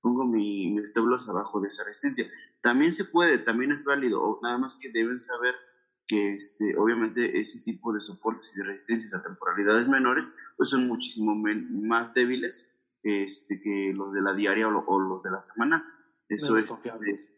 [0.00, 2.30] pongo mi, mi stop loss abajo de esa resistencia.
[2.60, 5.54] También se puede, también es válido, o nada más que deben saber
[6.06, 10.86] que este, obviamente ese tipo de soportes y de resistencias a temporalidades menores pues son
[10.88, 15.30] muchísimo men- más débiles este, que los de la diaria o, lo- o los de
[15.30, 15.84] la semana.
[16.28, 17.28] Eso Menos es.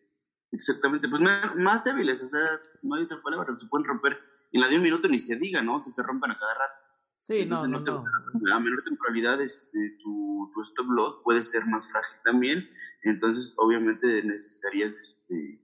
[0.52, 1.22] Exactamente, pues
[1.56, 2.44] más débiles, o sea,
[2.82, 4.18] no hay otra palabra, se pueden romper
[4.52, 5.76] en la de un minuto ni se diga, ¿no?
[5.76, 6.90] O sea, se rompen a cada rato.
[7.20, 8.04] Sí, no, no, no.
[8.52, 12.68] A menor temporalidad, este, tu, tu stop loss puede ser más frágil también.
[13.02, 15.60] Entonces, obviamente, necesitarías este,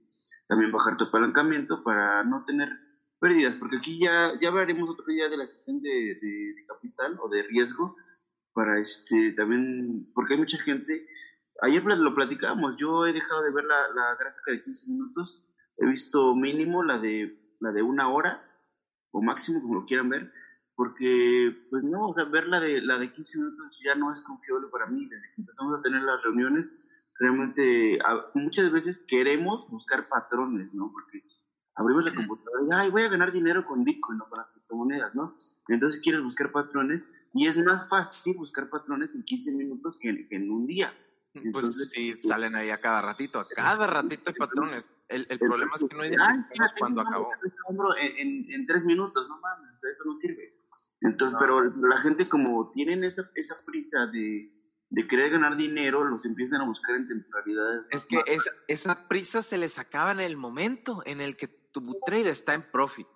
[0.47, 2.69] también bajar tu apalancamiento para no tener
[3.19, 5.89] pérdidas, porque aquí ya, ya hablaremos otro día de la gestión de,
[6.21, 7.95] de, capital o de riesgo,
[8.53, 11.07] para este, también, porque hay mucha gente,
[11.61, 15.45] ayer lo platicábamos, yo he dejado de ver la, gráfica de 15 minutos,
[15.77, 18.43] he visto mínimo la de, la de una hora,
[19.11, 20.31] o máximo, como lo quieran ver,
[20.75, 24.85] porque, pues no, ver la de, la de 15 minutos ya no es confiable para
[24.85, 25.07] mí.
[25.09, 26.79] Desde que empezamos a tener las reuniones,
[27.19, 27.97] realmente
[28.35, 30.91] muchas veces queremos buscar patrones, ¿no?
[30.91, 31.23] Porque
[31.75, 35.15] abrimos la computadora y, ay, voy a ganar dinero con Bitcoin o con las criptomonedas,
[35.15, 35.35] ¿no?
[35.67, 40.51] Entonces quieres buscar patrones y es más fácil buscar patrones en 15 minutos que en,
[40.51, 40.93] un día.
[41.51, 44.87] Pues sí, pues salen ahí a cada ratito, a cada ratito hay patrones.
[45.07, 47.29] El, el problema es que no identificamos cuando acabó.
[47.97, 50.53] En, en, tres minutos, no mames, eso no sirve.
[51.01, 54.51] Entonces, pero la gente como tienen esa, esa prisa de,
[54.89, 57.85] de querer ganar dinero, los empiezan a buscar en temporalidades.
[57.91, 61.99] Es que esa, esa prisa se les acaba en el momento en el que tu
[62.05, 63.07] trade está en profit.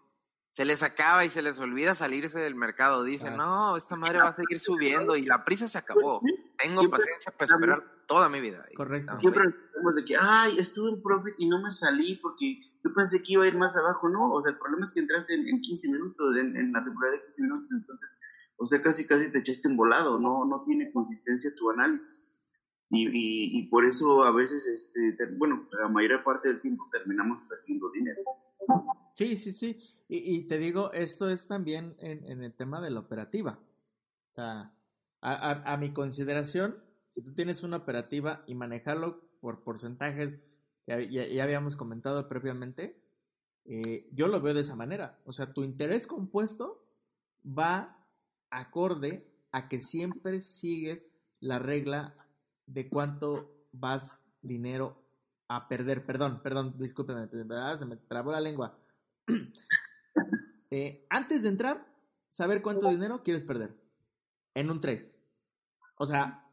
[0.52, 3.04] Se les acaba y se les olvida salirse del mercado.
[3.04, 6.22] Dicen, no, esta madre va a seguir subiendo y la prisa se acabó.
[6.62, 8.66] Tengo paciencia para esperar toda mi vida.
[8.76, 9.18] Correcto.
[9.20, 13.24] Siempre hablamos de que, ay, estuve en profit y no me salí porque yo pensé
[13.24, 14.10] que iba a ir más abajo.
[14.10, 17.24] No, o sea, el problema es que entraste en, 15 minutos, en, la temporada de
[17.24, 18.20] 15 minutos, entonces,
[18.58, 20.20] o sea, casi casi te echaste en volado.
[20.20, 22.36] No, no tiene consistencia tu análisis.
[22.94, 27.90] Y, y, por eso a veces, este, bueno, la mayor parte del tiempo terminamos perdiendo
[27.90, 28.22] dinero.
[29.16, 29.78] Sí, sí, sí.
[30.14, 33.58] Y, te digo, esto es también en, el tema de la operativa.
[34.32, 34.74] O sea,
[35.22, 36.78] a, mi consideración,
[37.14, 40.40] si tú tienes una operativa y manejarlo por porcentajes
[40.86, 43.00] que ya, habíamos comentado previamente,
[43.66, 45.20] eh, yo lo veo de esa manera.
[45.26, 46.84] O sea, tu interés compuesto
[47.46, 47.98] va
[48.50, 51.06] acorde a que siempre sigues
[51.40, 52.16] la regla
[52.66, 55.04] de cuánto vas dinero
[55.48, 56.06] a perder.
[56.06, 58.78] Perdón, perdón, discúlpeme, se me trabó la lengua.
[60.74, 61.86] Eh, antes de entrar,
[62.30, 63.76] saber cuánto dinero quieres perder
[64.54, 65.11] en un trade.
[66.02, 66.44] O sea,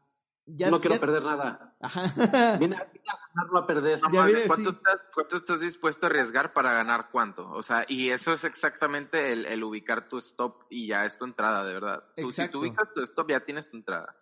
[0.45, 0.69] ya.
[0.69, 1.75] No quiero perder nada.
[1.81, 2.03] Ajá.
[2.59, 2.87] Viene a,
[3.33, 3.99] ganarlo a perder.
[3.99, 7.49] ¿cuánto, estás, ¿cuánto, estás, dispuesto a arriesgar para ganar cuánto?
[7.49, 11.65] O sea, y eso es exactamente el, ubicar tu stop y ya es tu entrada,
[11.65, 12.03] de verdad.
[12.15, 14.15] Tú, si tú ubicas tu stop, ya tienes tu entrada.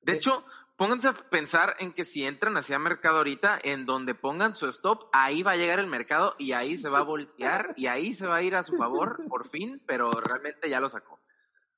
[0.00, 0.46] De eh, hecho,
[0.78, 5.10] pónganse a pensar en que si entran hacia mercado ahorita, en donde pongan su stop,
[5.12, 8.26] ahí va a llegar el mercado y ahí se va a voltear y ahí se
[8.26, 11.20] va a ir a su favor, por fin, pero realmente ya lo sacó.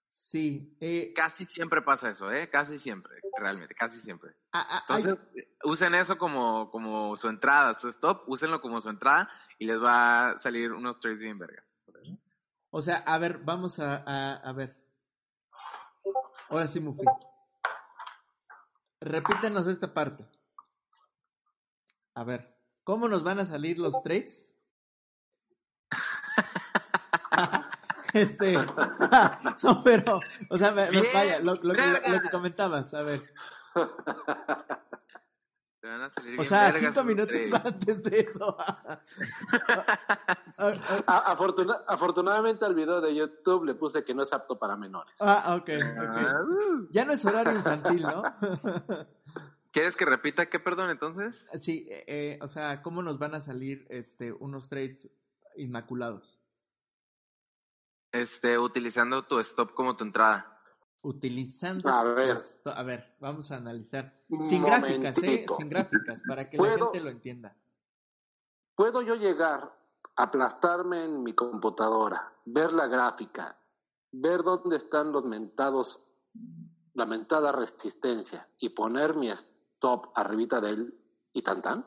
[0.07, 0.77] Sí.
[0.81, 2.49] Eh, casi siempre pasa eso, ¿eh?
[2.49, 4.37] Casi siempre, realmente, casi siempre.
[4.53, 5.29] Ah, ah, Entonces,
[5.65, 10.31] usen eso como, como su entrada, su stop, úsenlo como su entrada y les va
[10.31, 11.65] a salir unos trades bien vergas.
[12.71, 14.77] O sea, a ver, vamos a, a, a ver.
[16.51, 17.05] Ahora sí, Mufi.
[19.01, 20.25] Repítenos esta parte.
[22.15, 24.57] A ver, ¿cómo nos van a salir los trades?
[28.17, 28.53] este,
[29.63, 33.23] no, pero, o sea, vaya, lo, que comentabas, a ver.
[36.39, 38.57] o sea, cinco minutos antes de eso.
[41.87, 45.15] afortunadamente al video de YouTube le puse que no es apto para menores.
[45.21, 46.45] Ah, ok, ah.
[46.91, 48.23] Ya no es horario infantil, ¿no?
[49.77, 51.47] ¿Quieres que repita qué, perdón, entonces?
[51.53, 55.11] Sí, eh, eh, o sea, ¿cómo nos van a salir este, unos trades
[55.55, 56.41] inmaculados?
[58.21, 60.57] Este, utilizando tu stop como tu entrada
[61.07, 61.89] utilizando.
[61.89, 64.13] A ver, a ver vamos a analizar.
[64.43, 65.47] Sin gráficas, ¿eh?
[65.57, 67.57] Sin gráficas, para que la gente lo entienda.
[68.75, 69.73] ¿Puedo yo llegar,
[70.17, 73.57] aplastarme en mi computadora, ver la gráfica,
[74.13, 76.03] ver dónde están los mentados,
[76.95, 81.01] la mentada resistencia y poner mi stop arribita de él
[81.33, 81.87] y tan tan?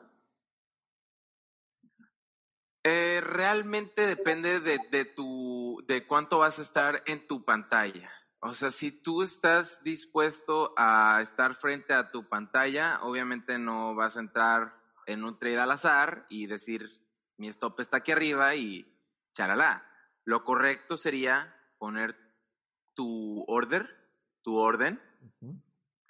[2.82, 8.10] Eh, realmente depende de, de, tu, de cuánto vas a estar en tu pantalla.
[8.40, 14.16] O sea, si tú estás dispuesto a estar frente a tu pantalla, obviamente no vas
[14.16, 14.74] a entrar
[15.06, 18.90] en un trade al azar y decir, mi stop está aquí arriba y
[19.34, 19.86] charalá.
[20.24, 22.16] Lo correcto sería poner
[22.94, 23.94] tu order,
[24.42, 25.00] tu orden,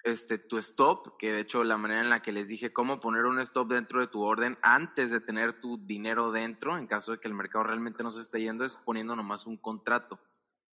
[0.03, 3.25] este, tu stop, que de hecho la manera en la que les dije cómo poner
[3.25, 7.19] un stop dentro de tu orden antes de tener tu dinero dentro, en caso de
[7.19, 10.19] que el mercado realmente no se esté yendo, es poniendo nomás un contrato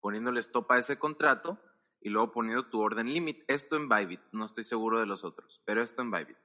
[0.00, 1.58] poniéndole stop a ese contrato
[2.00, 3.42] y luego poniendo tu orden limit.
[3.48, 6.36] Esto en Bybit, no estoy seguro de los otros, pero esto en Bybit.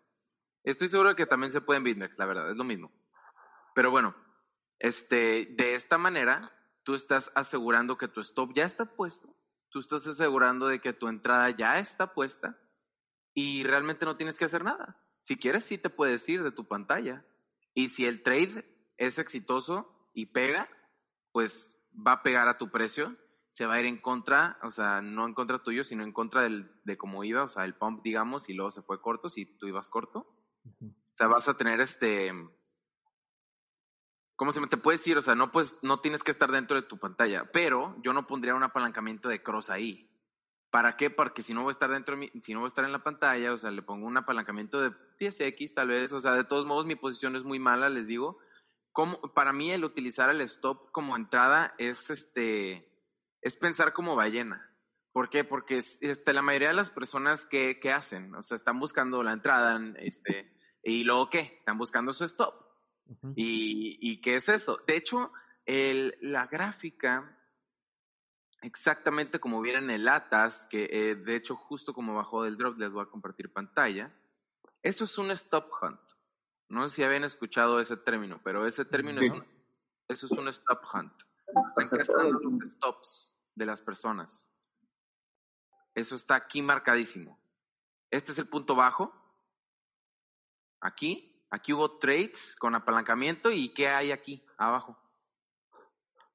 [0.64, 2.92] Estoy seguro de que también se puede en BitMEX, la verdad, es lo mismo.
[3.76, 4.16] Pero bueno,
[4.80, 6.52] este, de esta manera,
[6.84, 9.36] tú estás asegurando que tu stop ya está puesto,
[9.70, 12.58] tú estás asegurando de que tu entrada ya está puesta
[13.34, 15.02] y realmente no tienes que hacer nada.
[15.20, 17.26] Si quieres, sí te puedes ir de tu pantalla.
[17.74, 18.66] Y si el trade
[18.98, 20.70] es exitoso y pega,
[21.32, 23.16] pues va a pegar a tu precio,
[23.50, 26.42] se va a ir en contra, o sea, no en contra tuyo, sino en contra
[26.42, 29.46] del, de cómo iba, o sea, el pump, digamos, y luego se fue corto, si
[29.46, 30.28] tú ibas corto.
[30.82, 32.32] O sea, vas a tener este,
[34.36, 35.18] ¿cómo se me te puedes ir?
[35.18, 38.28] O sea, no pues, no tienes que estar dentro de tu pantalla, pero yo no
[38.28, 40.10] pondría un apalancamiento de cross ahí.
[40.74, 41.12] ¿Para qué?
[41.12, 42.92] Porque si no voy a estar dentro, de mi, si no voy a estar en
[42.92, 46.46] la pantalla, o sea, le pongo un apalancamiento de 10x tal vez, o sea, de
[46.46, 48.40] todos modos mi posición es muy mala, les digo.
[48.92, 52.92] Como, para mí el utilizar el stop como entrada es este,
[53.40, 54.68] es pensar como ballena.
[55.12, 55.44] ¿Por qué?
[55.44, 59.34] Porque este, la mayoría de las personas que, que hacen, o sea, están buscando la
[59.34, 62.56] entrada, este, y luego qué, están buscando su stop.
[63.36, 64.80] y, ¿Y qué es eso?
[64.88, 65.34] De hecho,
[65.68, 67.38] el, la gráfica
[68.64, 72.92] exactamente como vieron el ATAS, que eh, de hecho justo como bajó del drop, les
[72.92, 74.12] voy a compartir pantalla.
[74.82, 76.00] Eso es un stop hunt.
[76.70, 79.46] No sé si habían escuchado ese término, pero ese término es un,
[80.08, 81.14] eso es un stop hunt.
[81.78, 84.50] Están los stops de las personas.
[85.94, 87.40] Eso está aquí marcadísimo.
[88.10, 89.14] Este es el punto bajo.
[90.82, 94.98] Aquí, aquí hubo trades con apalancamiento y ¿qué hay aquí abajo?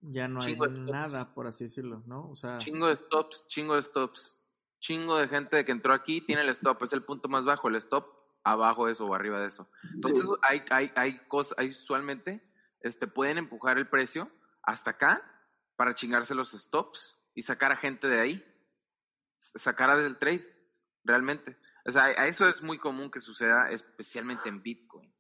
[0.01, 2.31] Ya no hay nada, por así decirlo, ¿no?
[2.31, 2.59] O sea...
[2.59, 4.39] Chingo de stops, chingo de stops.
[4.81, 7.77] Chingo de gente que entró aquí tiene el stop, es el punto más bajo, el
[7.77, 8.07] stop
[8.45, 9.69] abajo de eso o arriba de eso.
[9.93, 12.41] Entonces hay, hay, hay cosas, hay usualmente,
[12.81, 14.31] este, pueden empujar el precio
[14.63, 15.23] hasta acá
[15.77, 18.45] para chingarse los stops y sacar a gente de ahí.
[19.37, 20.45] Sacar a del trade,
[21.05, 21.57] realmente.
[21.87, 25.15] O sea, a eso es muy común que suceda, especialmente en Bitcoin.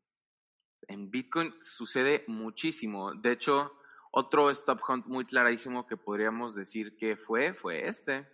[0.88, 3.14] En Bitcoin sucede muchísimo.
[3.14, 3.77] De hecho,
[4.10, 8.26] otro stop hunt muy clarísimo que podríamos decir que fue, fue este.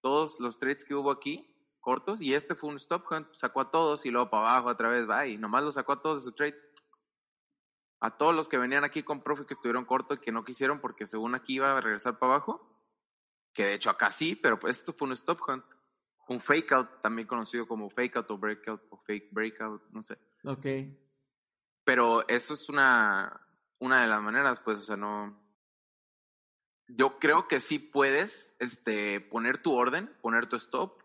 [0.00, 3.70] Todos los trades que hubo aquí, cortos, y este fue un stop hunt, sacó a
[3.70, 6.30] todos y luego para abajo otra vez va y nomás lo sacó a todos de
[6.30, 6.56] su trade.
[8.00, 10.80] A todos los que venían aquí con profit que estuvieron cortos y que no quisieron
[10.80, 12.76] porque según aquí iba a regresar para abajo,
[13.54, 15.64] que de hecho acá sí, pero pues esto fue un stop hunt.
[16.28, 20.18] Un fake out, también conocido como fake out o breakout o fake breakout, no sé.
[20.44, 20.66] Ok.
[21.84, 23.45] Pero eso es una,
[23.78, 25.38] una de las maneras, pues, o sea, no.
[26.88, 31.02] Yo creo que sí puedes este, poner tu orden, poner tu stop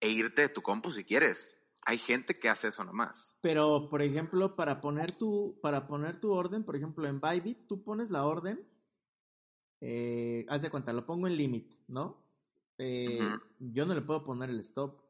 [0.00, 1.56] e irte de tu compu si quieres.
[1.86, 3.36] Hay gente que hace eso nomás.
[3.40, 7.82] Pero, por ejemplo, para poner tu, para poner tu orden, por ejemplo, en Bybit, tú
[7.82, 8.66] pones la orden,
[9.80, 12.22] eh, haz de cuenta, lo pongo en limit, ¿no?
[12.78, 13.18] Eh,
[13.58, 15.02] Yo no le puedo poner el stop.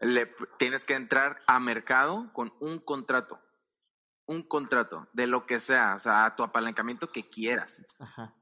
[0.00, 3.40] Le, tienes que entrar a mercado con un contrato
[4.28, 7.84] un contrato de lo que sea, o sea, a tu apalancamiento que quieras.
[7.98, 8.34] Ajá.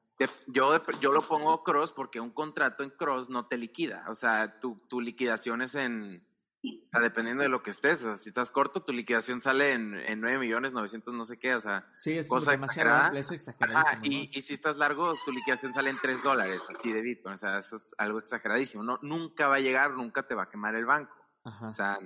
[0.48, 4.04] Yo, yo lo pongo cross porque un contrato en cross no te liquida.
[4.08, 6.26] O sea, tu, tu liquidación es en.
[6.64, 8.00] O sea, dependiendo de lo que estés.
[8.00, 11.38] O sea, si estás corto, tu liquidación sale en, en 9 millones 900 no sé
[11.38, 11.54] qué.
[11.54, 13.80] O sea, sí, es cosa demasiado exagerada.
[13.80, 17.34] Ajá, y, y, si estás largo, tu liquidación sale en 3 dólares, así de Bitcoin.
[17.34, 18.82] O sea, eso es algo exageradísimo.
[18.82, 21.14] No, nunca va a llegar, nunca te va a quemar el banco.
[21.44, 21.68] Ajá.
[21.68, 21.98] O sea,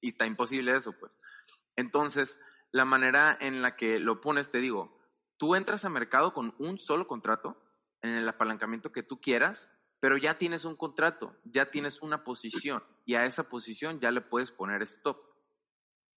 [0.00, 1.12] y está imposible eso, pues.
[1.76, 2.40] Entonces,
[2.76, 5.00] la manera en la que lo pones, te digo,
[5.38, 7.56] tú entras a mercado con un solo contrato,
[8.02, 12.84] en el apalancamiento que tú quieras, pero ya tienes un contrato, ya tienes una posición
[13.06, 15.16] y a esa posición ya le puedes poner stop.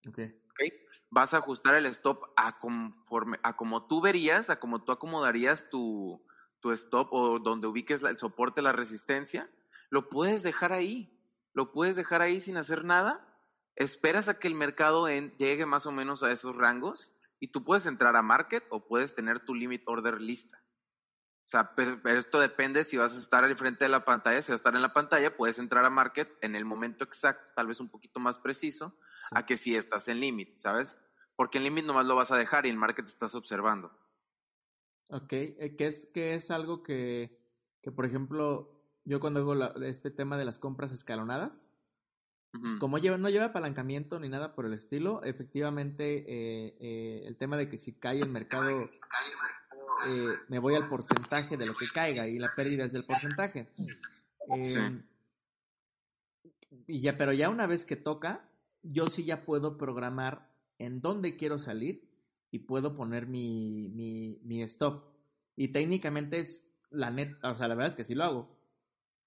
[0.06, 0.38] Okay.
[0.52, 0.74] ¿Okay?
[1.10, 5.70] Vas a ajustar el stop a conforme, a como tú verías, a como tú acomodarías
[5.70, 6.22] tu,
[6.60, 9.50] tu stop o donde ubiques el soporte, la resistencia,
[9.90, 11.18] lo puedes dejar ahí,
[11.54, 13.29] lo puedes dejar ahí sin hacer nada
[13.80, 17.86] esperas a que el mercado llegue más o menos a esos rangos y tú puedes
[17.86, 20.62] entrar a market o puedes tener tu limit order lista.
[21.46, 24.42] O sea, pero, esto depende si vas a estar al frente de la pantalla.
[24.42, 27.44] Si vas a estar en la pantalla, puedes entrar a market en el momento exacto,
[27.56, 28.96] tal vez un poquito más preciso,
[29.32, 31.00] a que si estás en limit, ¿sabes?
[31.36, 33.98] Porque en limit nomás lo vas a dejar y en market estás observando.
[35.10, 37.40] Ok, eh, ¿qué es, qué es algo que,
[37.82, 41.69] que, por ejemplo, yo cuando hago este tema de las compras escalonadas,
[42.80, 47.70] como no lleva apalancamiento ni nada por el estilo, efectivamente eh, eh, el tema de
[47.70, 48.82] que si cae el mercado,
[50.08, 53.70] eh, me voy al porcentaje de lo que caiga y la pérdida es del porcentaje.
[54.50, 55.04] Em,
[56.88, 58.50] y ya, pero ya una vez que toca,
[58.82, 62.10] yo sí ya puedo programar en dónde quiero salir
[62.50, 65.04] y puedo poner mi, mi, mi stop.
[65.56, 68.58] Y técnicamente es la net, o sea, la verdad es que sí lo hago.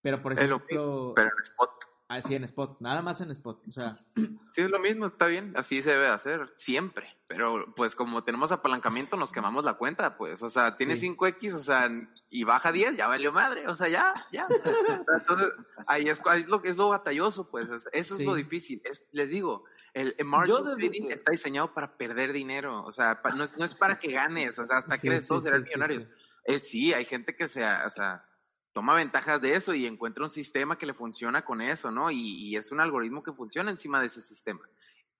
[0.00, 1.12] Pero por ejemplo...
[1.14, 3.98] Pero en spot Así en spot, nada más en spot, o sea.
[4.14, 7.08] Sí, es lo mismo, está bien, así se debe hacer, siempre.
[7.26, 10.42] Pero pues como tenemos apalancamiento, nos quemamos la cuenta, pues.
[10.42, 11.88] O sea, tiene 5X, o sea,
[12.28, 14.46] y baja 10, ya valió madre, o sea, ya, ya.
[15.20, 15.54] Entonces,
[15.88, 17.70] ahí es, es, lo, es lo batalloso, pues.
[17.70, 18.82] Eso es lo difícil.
[18.84, 23.64] Es, les digo, el, margin trading está diseñado para perder dinero, o sea, no, no,
[23.64, 26.06] es para que ganes, o sea, hasta que todos serán millonarios.
[26.44, 28.26] Es, sí, hay gente que se, o sea
[28.72, 32.10] toma ventajas de eso y encuentra un sistema que le funciona con eso, ¿no?
[32.10, 34.68] Y, es un algoritmo que funciona encima de ese sistema.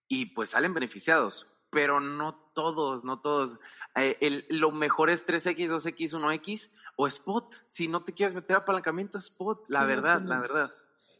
[0.07, 3.59] Y pues salen beneficiados, pero no todos, no todos.
[3.95, 7.55] Eh, lo mejor es 3X, 2X, 1X o spot.
[7.67, 10.71] Si no te quieres meter a apalancamiento, spot, la verdad, la verdad.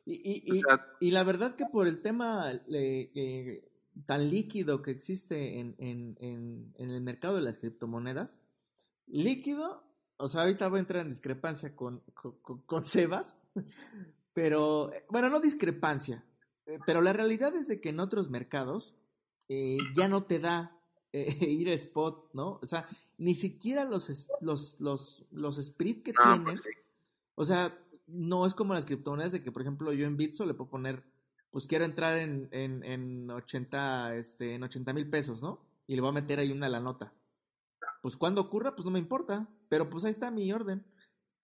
[0.05, 0.61] Y,
[0.99, 3.71] y, la verdad que por el tema eh,
[4.05, 8.41] tan líquido que existe en, en, en, en el mercado de las criptomonedas,
[9.07, 9.92] líquido
[10.24, 12.01] o sea, ahorita voy a entrar en discrepancia con,
[12.65, 13.38] con, Sebas,
[14.34, 16.24] pero, bueno, no discrepancia,
[16.65, 18.95] eh, pero la realidad es de que en otros mercados
[19.49, 20.80] eh, ya no te da
[21.11, 22.57] eh, ir a spot, ¿no?
[22.61, 24.09] O sea, ni siquiera los,
[24.39, 26.78] los, los, los que ah, pues tienen,
[27.36, 30.53] o sea, no es como las criptomonedas de que, por ejemplo, yo en Bitso le
[30.53, 31.03] puedo poner,
[31.51, 35.59] pues quiero entrar en, en, en 80, este, en 80 mil pesos, ¿no?
[35.86, 37.11] Y le voy a meter ahí una la nota
[38.03, 40.86] pues cuando ocurra, pues no me importa, pero pues ahí está mi orden.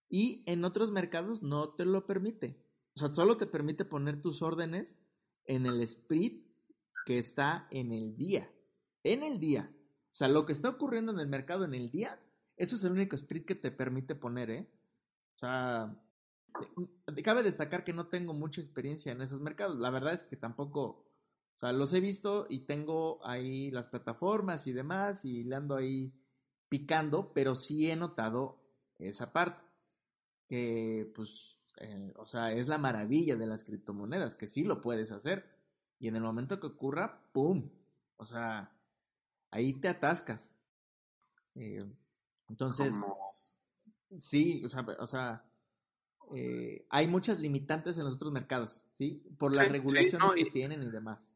[0.07, 2.63] Y en otros mercados no te lo permite.
[2.95, 4.95] O sea, solo te permite poner tus órdenes
[5.45, 6.45] en el split
[7.07, 8.47] que está en el día.
[9.01, 9.67] En el día.
[9.73, 12.21] O sea, lo que está ocurriendo en el mercado en el día,
[12.55, 14.71] eso es el único split que te permite poner, ¿eh?
[15.34, 15.99] O sea,
[17.23, 19.80] cabe destacar que no tengo mucha experiencia en esos mercados.
[19.80, 24.67] La verdad es que tampoco, o sea, los he visto y tengo ahí las plataformas
[24.67, 26.13] y demás y le ando ahí
[26.70, 28.59] picando, pero sí he notado
[28.99, 29.63] esa parte,
[30.47, 35.11] que pues, eh, o sea, es la maravilla de las criptomonedas, que sí lo puedes
[35.11, 35.45] hacer,
[35.99, 37.70] y en el momento que ocurra, ¡pum!
[38.17, 38.72] O sea,
[39.51, 40.53] ahí te atascas.
[41.55, 41.84] Eh,
[42.47, 42.95] entonces,
[44.13, 45.43] sí, o sea, o sea
[46.36, 49.24] eh, hay muchas limitantes en los otros mercados, ¿sí?
[49.38, 51.32] Por las regulaciones que tienen y demás.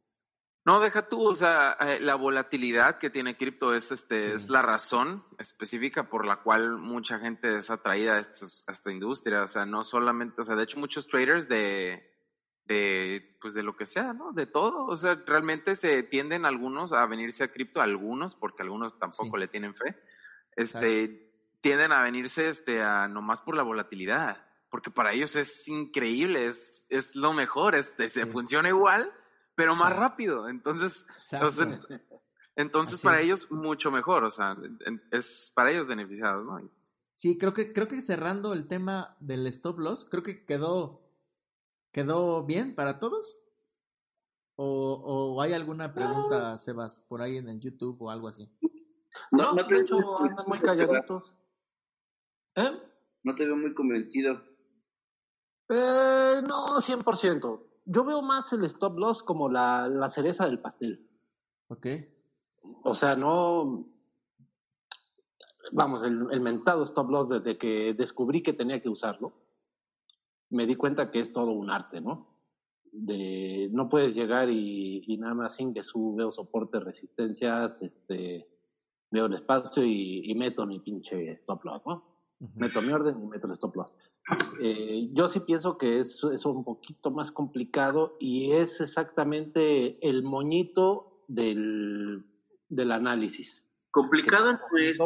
[0.66, 4.62] No, deja tú, o sea, eh, la volatilidad que tiene cripto es, este, es la
[4.62, 9.44] razón específica por la cual mucha gente es atraída a, esta industria.
[9.44, 12.10] O sea, no solamente, o sea, de hecho muchos traders de,
[12.64, 14.32] de, pues de lo que sea, ¿no?
[14.32, 14.86] De todo.
[14.86, 19.50] O sea, realmente se tienden algunos a venirse a cripto, algunos, porque algunos tampoco le
[19.50, 19.98] tienen fe,
[20.56, 24.46] este, tienden a venirse, este, a nomás por la volatilidad.
[24.70, 29.12] Porque para ellos es increíble, es, es lo mejor, este, se funciona igual
[29.56, 30.48] pero más rápido.
[30.48, 31.06] Entonces,
[32.56, 34.56] entonces, para ellos mucho mejor, o sea,
[35.12, 36.70] es para ellos beneficiados, ¿no?
[37.14, 41.02] Sí, creo que, creo que cerrando el tema del stop loss, creo que quedó,
[41.92, 43.38] quedó bien para todos.
[44.56, 48.52] ¿O, o hay alguna pregunta, Sebas, por ahí en el YouTube o algo así?
[49.32, 51.36] No, no, te hecho, andan muy calladitos.
[52.56, 52.80] ¿Eh?
[53.24, 54.44] No te veo muy convencido.
[55.70, 61.08] Eh, no, 100% yo veo más el stop loss como la, la cereza del pastel.
[61.68, 61.88] Ok.
[62.84, 63.88] O sea, no.
[65.72, 69.34] Vamos, el, el, mentado stop loss desde que descubrí que tenía que usarlo,
[70.50, 72.28] me di cuenta que es todo un arte, ¿no?
[72.92, 78.48] De, no puedes llegar y, y nada más sin que su veo soporte, resistencias, este,
[79.10, 82.04] veo el espacio y, y meto mi pinche stop loss, ¿no?
[82.56, 83.94] Meto mi orden y meto el stop loss.
[84.62, 90.24] Eh, yo sí pienso que es, es, un poquito más complicado y es exactamente el
[90.24, 92.26] moñito del,
[92.70, 93.66] del análisis.
[93.92, 95.00] Complicado no es,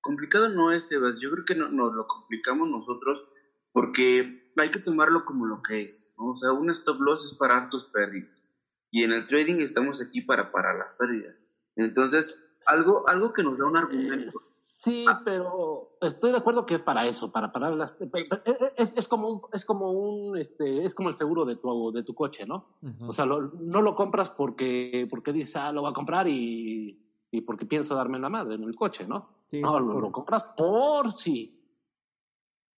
[0.00, 1.20] complicado no es, Sebas.
[1.20, 3.24] Yo creo que no, nos lo complicamos nosotros
[3.72, 6.14] porque hay que tomarlo como lo que es.
[6.18, 8.60] O sea, un stop loss es parar tus pérdidas.
[8.90, 11.44] Y en el trading estamos aquí para parar las pérdidas.
[11.76, 14.38] Entonces, algo, algo que nos da un argumento.
[14.84, 15.18] Sí, ah.
[15.24, 18.04] pero estoy de acuerdo que es para eso, para parar las e,
[18.44, 21.90] e, es, es como un, es como un este es como el seguro de tu
[21.90, 22.66] de tu coche, ¿no?
[23.06, 26.98] O sea, no lo compras porque porque dices, "Ah, lo voy a comprar y,
[27.30, 29.24] y porque pienso darme la madre en el coche", ¿no?
[29.62, 31.50] no, lo, compras por si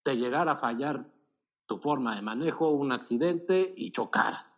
[0.04, 1.04] te llegara a fallar
[1.66, 4.56] tu forma de manejo, un accidente y chocaras.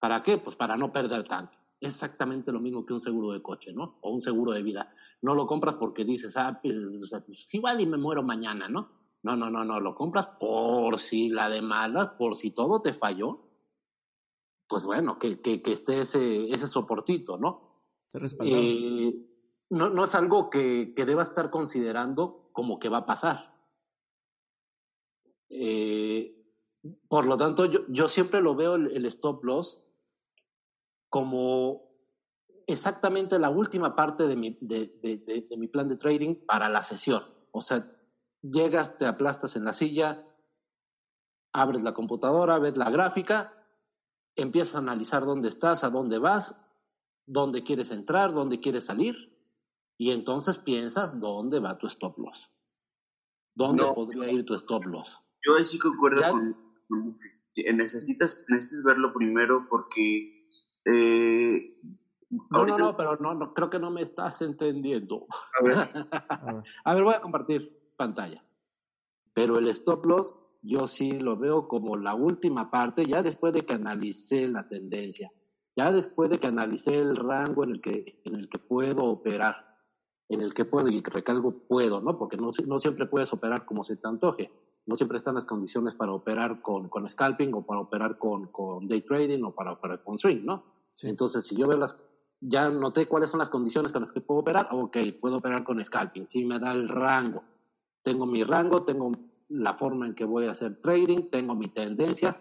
[0.00, 0.38] ¿Para qué?
[0.38, 1.58] Pues para no perder tanto.
[1.80, 3.96] Exactamente lo mismo que un seguro de coche, ¿no?
[4.00, 4.88] O un seguro de vida
[5.22, 6.74] no lo compras porque dices, ah, pues,
[7.26, 8.90] pues igual y me muero mañana, ¿no?
[9.22, 12.94] No, no, no, no, lo compras por si la de malas, por si todo te
[12.94, 13.40] falló,
[14.66, 17.82] pues bueno, que, que, que esté ese, ese soportito, ¿no?
[18.44, 19.14] Eh,
[19.70, 23.54] no, no es algo que, que deba estar considerando como que va a pasar.
[25.50, 26.34] Eh,
[27.08, 29.82] Por lo tanto, yo, yo siempre lo veo el, el stop loss
[31.10, 31.89] como
[32.72, 37.22] exactamente la última parte de mi, de, de, mi plan de trading para la sesión.
[37.52, 37.86] O sea,
[38.42, 40.26] llegas, te aplastas en la silla,
[41.52, 43.52] abres la computadora, ves la gráfica,
[44.36, 46.58] empiezas a analizar dónde estás, a dónde vas,
[47.26, 49.36] dónde quieres entrar, dónde quieres salir,
[49.98, 52.50] y entonces piensas dónde va tu stop loss.
[53.54, 53.94] ¿Dónde No.
[53.94, 55.08] podría ir tu stop loss?
[55.44, 56.70] Yo ahí sí concuerdo Ya- con.
[57.56, 60.48] Necesitas, necesitas verlo primero porque
[60.84, 61.80] eh,
[62.30, 65.26] No, ahorita- no, no, pero no, no, creo que no me estás entendiendo.
[65.60, 68.44] a ver, A ver, voy a compartir pantalla.
[69.34, 73.64] Pero el stop loss yo sí lo veo como la última parte, ya después de
[73.64, 75.30] que analicé la tendencia,
[75.76, 79.56] ya después de que analicé el rango en el que, en el que puedo operar,
[80.28, 82.18] en el que puedo, y recalco puedo, ¿no?
[82.18, 84.50] Porque no, no siempre puedes operar como se te antoje.
[84.86, 88.86] No siempre están las condiciones para operar con, con scalping o para operar con, con
[88.88, 90.64] day trading o para operar con swing, ¿no?
[91.02, 91.96] Entonces, si yo veo las,
[92.40, 95.84] ya noté cuáles son las condiciones con las que puedo operar, ok, puedo operar con
[95.84, 97.44] scalping, sí me da el rango.
[98.02, 99.12] Tengo mi rango, tengo
[99.48, 102.40] la forma en que voy a hacer trading, tengo mi tendencia,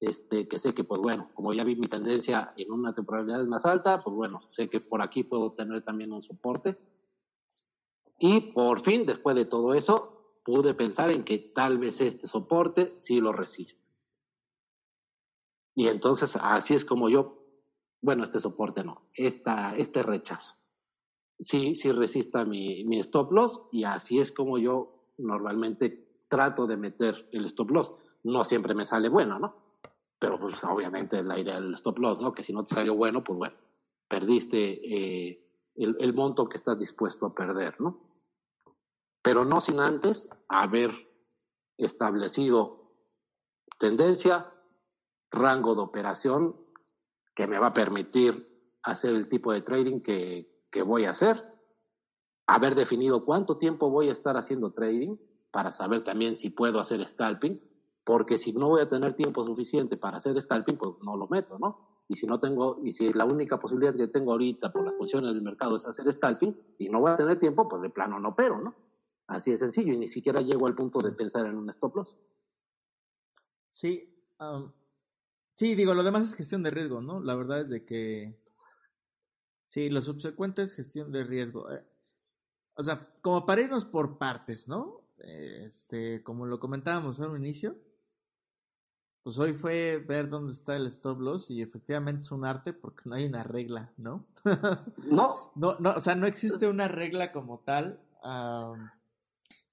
[0.00, 3.64] este, que sé que, pues bueno, como ya vi mi tendencia en una temporalidad más
[3.64, 6.76] alta, pues bueno, sé que por aquí puedo tener también un soporte.
[8.18, 12.94] Y por fin, después de todo eso, pude pensar en que tal vez este soporte
[12.98, 13.80] sí lo resiste.
[15.74, 17.39] Y entonces así es como yo,
[18.02, 20.54] bueno, este soporte no, este rechazo.
[21.38, 26.76] Sí, sí resista mi, mi stop loss y así es como yo normalmente trato de
[26.76, 27.92] meter el stop loss.
[28.22, 29.54] No siempre me sale bueno, ¿no?
[30.18, 32.32] Pero pues obviamente la idea del stop loss, ¿no?
[32.32, 33.56] Que si no te salió bueno, pues bueno,
[34.08, 35.46] perdiste eh,
[35.76, 38.00] el, el monto que estás dispuesto a perder, ¿no?
[39.22, 40.92] Pero no sin antes haber
[41.78, 42.92] establecido
[43.78, 44.52] tendencia,
[45.30, 46.56] rango de operación
[47.34, 48.48] que me va a permitir
[48.82, 51.44] hacer el tipo de trading que, que voy a hacer,
[52.46, 55.16] haber definido cuánto tiempo voy a estar haciendo trading
[55.50, 57.60] para saber también si puedo hacer scalping,
[58.04, 61.58] porque si no voy a tener tiempo suficiente para hacer scalping, pues no lo meto,
[61.58, 62.04] ¿no?
[62.08, 65.32] Y si no tengo, y si la única posibilidad que tengo ahorita por las condiciones
[65.32, 68.30] del mercado es hacer scalping y no voy a tener tiempo, pues de plano no
[68.30, 68.74] opero, ¿no?
[69.28, 72.16] Así de sencillo, y ni siquiera llego al punto de pensar en un stop loss.
[73.68, 74.72] Sí, am,
[75.60, 77.20] sí, digo, lo demás es gestión de riesgo, ¿no?
[77.20, 78.34] La verdad es de que
[79.66, 81.70] sí, lo subsecuente es gestión de riesgo.
[81.70, 81.84] Eh,
[82.76, 85.02] o sea, como para irnos por partes, ¿no?
[85.18, 87.76] Eh, Este, como lo comentábamos al inicio,
[89.22, 93.02] pues hoy fue ver dónde está el stop loss y efectivamente es un arte porque
[93.04, 94.24] no hay una regla, ¿no?
[95.10, 98.00] No, no, no, o sea, no existe una regla como tal.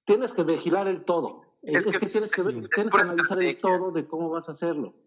[0.03, 1.43] tienes que vigilar el todo.
[1.61, 4.49] Es, que que, tienes que, sí, tienes es que analizar el todo de cómo vas
[4.49, 5.06] a hacerlo.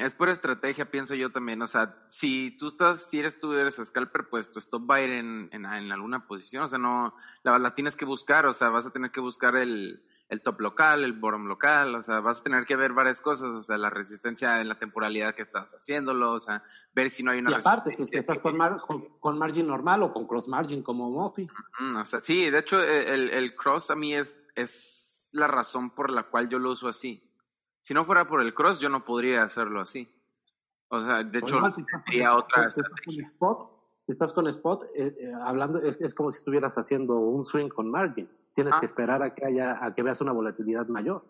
[0.00, 1.60] Es pura estrategia, pienso yo también.
[1.60, 5.02] O sea, si tú estás, si eres tú, eres scalper, pues tu stop va a
[5.02, 6.64] ir en, en, en alguna posición.
[6.64, 8.46] O sea, no, la, la tienes que buscar.
[8.46, 11.94] O sea, vas a tener que buscar el, el top local, el bottom local.
[11.94, 13.50] O sea, vas a tener que ver varias cosas.
[13.50, 16.32] O sea, la resistencia en la temporalidad que estás haciéndolo.
[16.32, 16.62] O sea,
[16.94, 19.18] ver si no hay una Y aparte, si es que resistencia estás con, mar- con,
[19.18, 21.46] con margin normal o con cross margin como Mofi.
[22.00, 25.90] O sea, sí, de hecho, e, el, el cross a mí es, es la razón
[25.90, 27.26] por la cual yo lo uso así.
[27.80, 30.08] Si no fuera por el cross, yo no podría hacerlo así.
[30.88, 33.26] O sea, de hecho, Además, con- sería otra estás con estrategia.
[33.28, 33.70] spot,
[34.06, 37.68] si estás con spot, eh, eh, hablando, es, es como si estuvieras haciendo un swing
[37.68, 38.28] con margin.
[38.54, 38.80] Tienes Ah.
[38.80, 41.24] que esperar a que haya, a que veas una volatilidad mayor.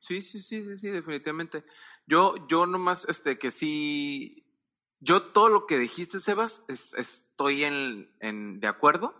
[0.00, 1.64] Sí, sí, sí, sí, sí, definitivamente.
[2.06, 4.46] Yo, yo nomás, este, que sí,
[5.00, 9.12] yo todo lo que dijiste, Sebas, es, estoy en, en, de acuerdo.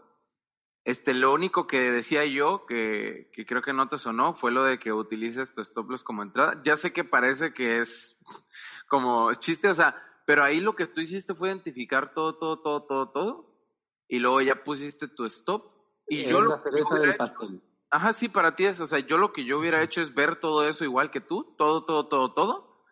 [0.85, 4.65] Este, lo único que decía yo, que, que creo que no te sonó, fue lo
[4.65, 6.61] de que utilices tu stop loss como entrada.
[6.65, 8.17] Ya sé que parece que es
[8.89, 9.95] como chiste, o sea,
[10.27, 13.55] pero ahí lo que tú hiciste fue identificar todo, todo, todo, todo, todo,
[14.09, 15.65] y luego ya pusiste tu stop.
[16.09, 17.61] Y Es yo lo la cereza del hecho- pastel.
[17.93, 20.37] Ajá, sí, para ti es, o sea, yo lo que yo hubiera hecho es ver
[20.41, 22.85] todo eso igual que tú, todo, todo, todo, todo,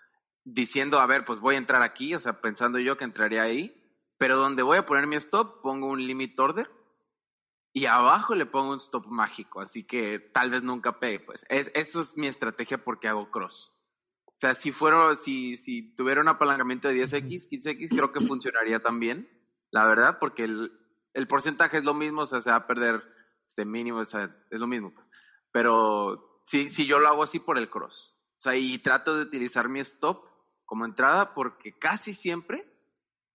[0.44, 3.74] diciendo, a ver, pues voy a entrar aquí, o sea, pensando yo que entraría ahí,
[4.18, 6.68] pero donde voy a poner mi stop, pongo un limit order
[7.72, 11.44] y abajo le pongo un stop mágico, así que tal vez nunca pegue, pues.
[11.48, 13.72] Es, eso es mi estrategia porque hago cross.
[14.26, 18.80] O sea, si fuera, si, si tuviera un apalancamiento de 10x, 15x, creo que funcionaría
[18.80, 19.28] también,
[19.70, 20.72] la verdad, porque el,
[21.12, 23.02] el porcentaje es lo mismo, o sea, se va a perder
[23.46, 24.94] este mínimo, o sea, es lo mismo.
[24.94, 25.06] pues.
[25.50, 28.14] Pero si, si yo lo hago así por el cross.
[28.38, 30.24] O sea, y trato de utilizar mi stop
[30.64, 32.72] como entrada porque casi siempre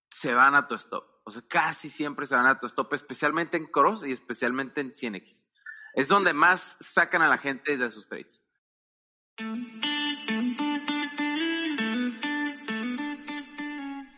[0.10, 3.68] se van a tu stop o sea, casi siempre se van a autostop, especialmente en
[3.68, 5.46] Cross y especialmente en 100X.
[5.94, 8.42] Es donde más sacan a la gente de sus trades.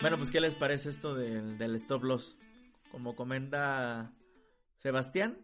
[0.01, 2.37] Bueno, pues ¿qué les parece esto del, del stop loss?
[2.91, 4.13] Como comenta
[4.75, 5.37] Sebastián,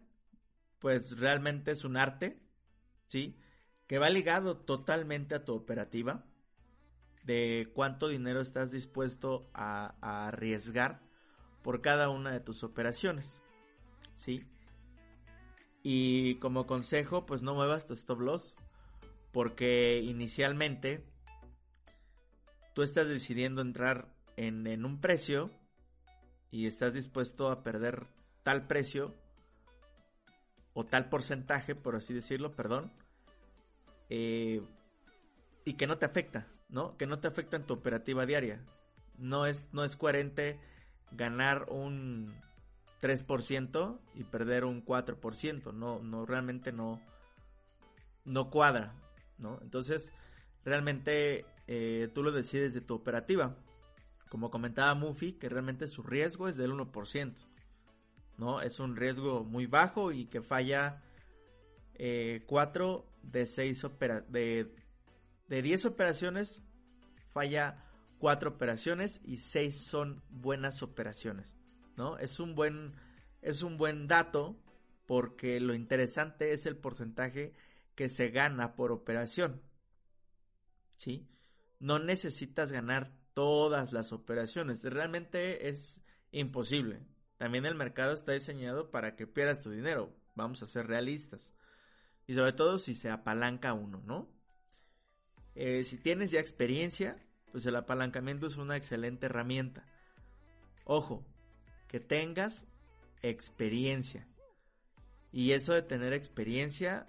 [0.78, 2.40] pues realmente es un arte,
[3.06, 3.38] ¿sí?
[3.86, 6.24] Que va ligado totalmente a tu operativa,
[7.24, 11.02] de cuánto dinero estás dispuesto a, a arriesgar
[11.62, 13.42] por cada una de tus operaciones,
[14.14, 14.44] ¿sí?
[15.82, 18.54] Y como consejo, pues no muevas tu stop loss,
[19.32, 21.04] porque inicialmente
[22.74, 25.50] tú estás decidiendo entrar en, en un precio
[26.50, 28.06] y estás dispuesto a perder
[28.42, 29.14] tal precio
[30.74, 32.92] o tal porcentaje, por así decirlo, perdón,
[34.08, 34.62] eh,
[35.64, 36.96] y que no te afecta, ¿no?
[36.96, 38.64] Que no te afecta en tu operativa diaria.
[39.18, 40.58] No es, no es coherente
[41.16, 42.34] ganar un
[43.00, 45.72] 3% y perder un 4%.
[45.72, 47.00] No, no, realmente no,
[48.24, 48.94] no cuadra,
[49.38, 49.58] ¿no?
[49.62, 50.12] Entonces,
[50.64, 53.56] realmente eh, tú lo decides de tu operativa.
[54.28, 57.34] Como comentaba Muffy, que realmente su riesgo es del 1%.
[58.38, 58.60] ¿no?
[58.60, 61.02] Es un riesgo muy bajo y que falla
[61.94, 63.86] 4 eh, de 6
[64.28, 64.74] de,
[65.48, 66.62] de 10 operaciones,
[67.32, 67.84] falla
[68.22, 71.56] 4 operaciones y 6 son buenas operaciones,
[71.96, 72.18] ¿no?
[72.18, 72.94] Es un buen,
[73.40, 74.56] es un buen dato
[75.06, 77.52] porque lo interesante es el porcentaje
[77.96, 79.60] que se gana por operación,
[80.94, 81.28] ¿sí?
[81.80, 86.00] No necesitas ganar todas las operaciones, realmente es
[86.30, 87.00] imposible,
[87.38, 90.14] también el mercado está diseñado para que pierdas tu dinero.
[90.36, 91.52] Vamos a ser realistas.
[92.28, 94.30] Y sobre todo si se apalanca uno, ¿no?
[95.56, 97.20] Eh, si tienes ya experiencia,
[97.52, 99.84] pues el apalancamiento es una excelente herramienta.
[100.84, 101.24] Ojo,
[101.86, 102.66] que tengas
[103.22, 104.26] experiencia.
[105.30, 107.06] Y eso de tener experiencia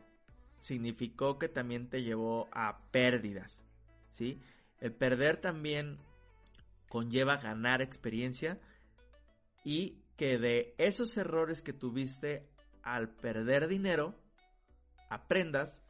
[0.59, 3.63] significó que también te llevó a pérdidas,
[4.09, 4.39] ¿sí?
[4.79, 5.97] El perder también
[6.89, 8.59] conlleva ganar experiencia
[9.63, 12.47] y que de esos errores que tuviste
[12.81, 14.15] al perder dinero,
[15.09, 15.81] aprendas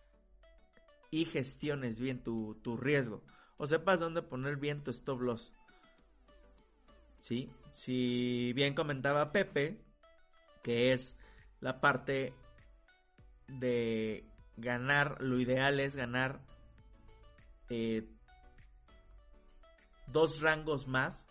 [1.12, 3.22] y gestiones bien tu, riesgo.
[3.58, 5.54] O sepas dónde poner bien tu stop loss.
[7.20, 7.50] ¿Sí?
[7.68, 9.80] Si bien comentaba Pepe,
[10.62, 11.16] que es
[11.62, 12.34] la parte
[13.48, 14.26] de
[14.58, 16.42] ganar, lo ideal es ganar
[17.70, 18.10] eh,
[20.08, 21.28] dos rangos más.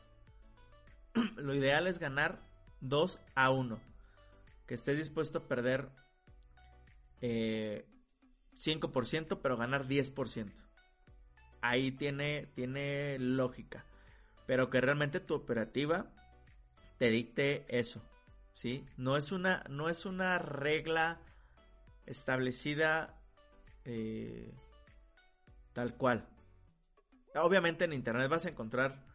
[1.37, 2.43] lo ideal es ganar
[2.81, 3.81] 2 a 1.
[4.67, 5.91] Que estés dispuesto a perder
[7.21, 7.87] eh,
[8.55, 10.53] 5%, pero ganar 10%.
[11.63, 13.87] Ahí tiene, tiene lógica.
[14.47, 16.11] Pero que realmente tu operativa
[16.99, 18.03] te dicte eso.
[18.55, 18.85] ¿Sí?
[18.99, 21.21] No es una, no es una regla
[22.05, 23.19] establecida
[23.85, 24.53] eh,
[25.73, 26.29] tal cual.
[27.35, 29.07] Obviamente en internet vas a encontrar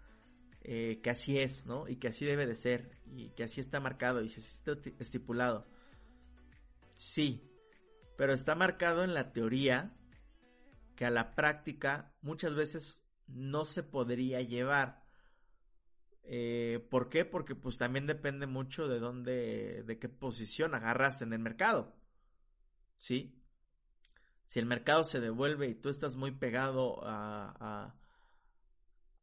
[0.62, 1.88] eh, que así es, ¿no?
[1.88, 4.72] Y que así debe de ser, y que así está marcado, y que así está
[5.00, 5.68] estipulado.
[6.96, 7.50] Sí,
[8.18, 9.96] pero está marcado en la teoría
[10.98, 15.06] que a la práctica muchas veces no se podría llevar.
[16.24, 17.24] Eh, ¿Por qué?
[17.24, 21.96] Porque pues también depende mucho de dónde, de qué posición agarraste en el mercado.
[22.98, 23.42] ¿Sí?
[24.48, 27.96] Si el mercado se devuelve y tú estás muy pegado a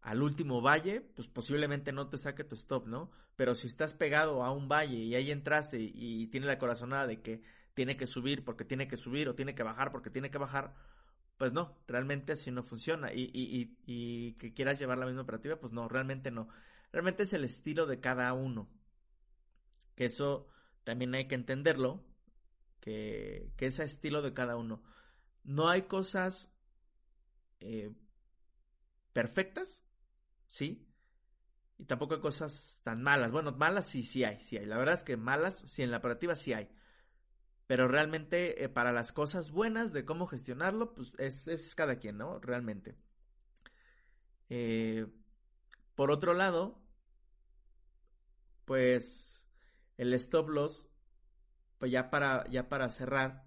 [0.05, 3.11] al último valle, pues posiblemente no te saque tu stop, ¿no?
[3.37, 7.23] Pero si estás pegado a un valle y ahí entraste y, tiene la corazonada de
[7.23, 10.37] que tiene que subir porque tiene que subir o tiene que bajar porque tiene que
[10.37, 10.75] bajar,
[11.37, 13.13] pues no, realmente así no funciona.
[13.13, 16.49] Y, y, y, que quieras llevar la misma operativa, pues no, realmente no.
[16.93, 18.69] Realmente es el estilo de cada uno.
[19.97, 20.49] Que eso
[20.85, 22.05] también hay que entenderlo,
[22.81, 24.83] que, que es el estilo de cada uno.
[25.43, 26.53] No hay cosas
[27.61, 27.93] eh,
[29.13, 29.85] perfectas
[30.55, 30.89] ¿sí?
[31.79, 33.33] Y tampoco hay cosas tan malas.
[33.33, 34.67] Bueno, malas sí, sí hay, sí hay.
[34.67, 36.71] La verdad es que malas, sí, en la operativa sí hay.
[37.67, 42.39] Pero realmente eh, para las cosas buenas de cómo gestionarlo, pues es, cada quien, ¿no?
[42.39, 42.97] Realmente.
[44.51, 45.07] Eh,
[45.95, 46.79] por otro lado,
[48.65, 49.49] pues
[49.97, 50.87] el stop loss,
[51.79, 53.45] pues ya para, ya para cerrar,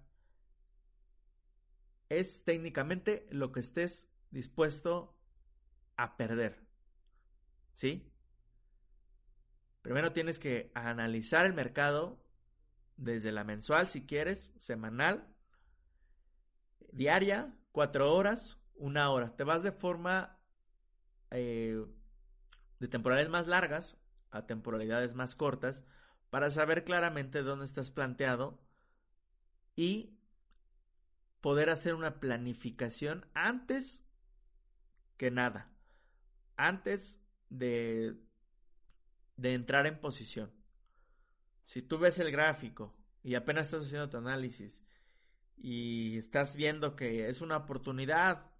[2.08, 5.14] es técnicamente lo que estés dispuesto
[5.96, 6.68] a perder.
[7.78, 8.10] ¿sí?
[9.82, 12.18] Primero tienes que analizar el mercado
[12.98, 15.26] desde la mensual, si quieres, semanal,
[16.92, 19.34] diaria, cuatro horas, una hora.
[19.36, 20.38] Te vas de forma
[21.30, 21.82] eh,
[22.78, 23.96] de temporalidades más largas
[24.30, 25.82] a temporalidades más cortas
[26.28, 28.60] para saber claramente dónde estás planteado
[29.74, 30.18] y
[31.40, 34.04] poder hacer una planificación antes
[35.16, 35.72] que nada.
[36.56, 38.18] Antes de
[39.38, 40.52] de entrar en posición.
[41.68, 44.82] Si tú ves el gráfico y apenas estás haciendo tu análisis
[45.54, 48.50] y estás viendo que es una oportunidad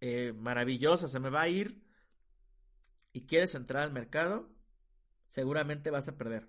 [0.00, 1.84] eh, maravillosa, se me va a ir
[3.12, 4.48] y quieres entrar al mercado,
[5.26, 6.48] seguramente vas a perder.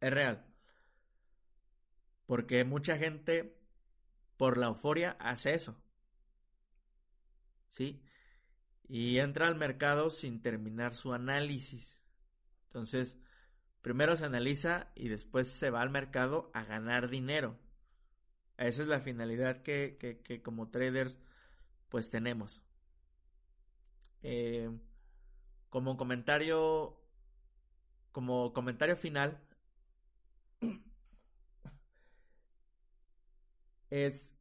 [0.00, 0.46] Es real.
[2.24, 3.60] Porque mucha gente,
[4.38, 5.76] por la euforia, hace eso.
[7.68, 8.02] ¿Sí?
[8.88, 12.00] Y entra al mercado sin terminar su análisis.
[12.68, 13.18] Entonces,
[13.86, 17.56] primero se analiza y después se va al mercado a ganar dinero.
[18.58, 21.20] Esa es la finalidad que, que, como traders
[21.88, 22.60] pues tenemos.
[24.24, 24.68] Eh,
[25.70, 27.00] como comentario,
[28.10, 29.40] como comentario final,
[33.90, 34.34] es,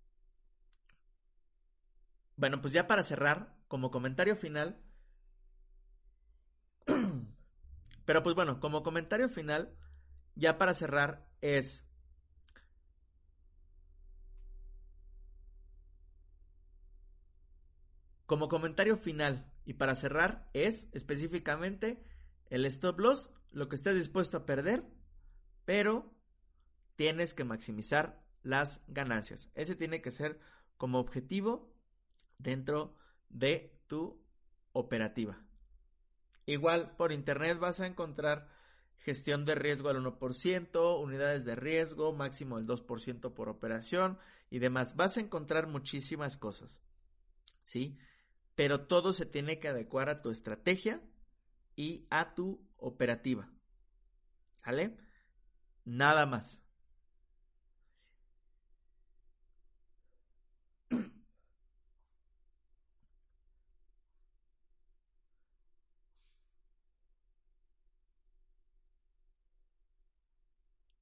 [2.35, 4.81] bueno, pues ya para cerrar, como comentario final,
[8.05, 9.75] pero pues bueno, como comentario final,
[10.35, 11.85] ya para cerrar es,
[18.25, 22.03] como comentario final y para cerrar es específicamente
[22.49, 24.83] el stop loss, lo que estés dispuesto a perder,
[25.65, 26.13] pero
[26.95, 29.49] tienes que maximizar las ganancias.
[29.55, 30.39] Ese tiene que ser
[30.77, 31.73] como objetivo
[32.37, 32.95] dentro
[33.29, 34.21] de tu
[34.73, 35.41] operativa.
[36.45, 38.47] Igual por internet vas a encontrar
[38.99, 44.17] gestión de riesgo al 1%, unidades de riesgo, máximo del 2% por operación
[44.49, 44.95] y demás.
[44.95, 46.81] Vas a encontrar muchísimas cosas.
[47.61, 47.97] ¿Sí?
[48.55, 51.01] Pero todo se tiene que adecuar a tu estrategia
[51.75, 53.51] y a tu operativa.
[54.65, 54.97] ¿Vale?
[55.83, 56.64] Nada más.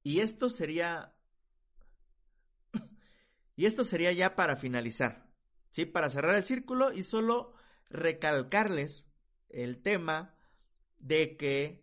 [0.04, 1.16] Y esto sería.
[3.56, 5.26] Y esto sería ya para finalizar.
[5.70, 5.86] ¿Sí?
[5.86, 7.54] Para cerrar el círculo y solo
[7.90, 9.08] recalcarles
[9.48, 10.36] el tema
[10.98, 11.82] de que.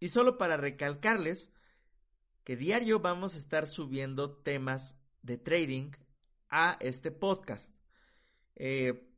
[0.00, 1.52] Y solo para recalcarles
[2.44, 5.92] que diario vamos a estar subiendo temas de trading
[6.48, 7.72] a este podcast.
[8.56, 9.08] Eh,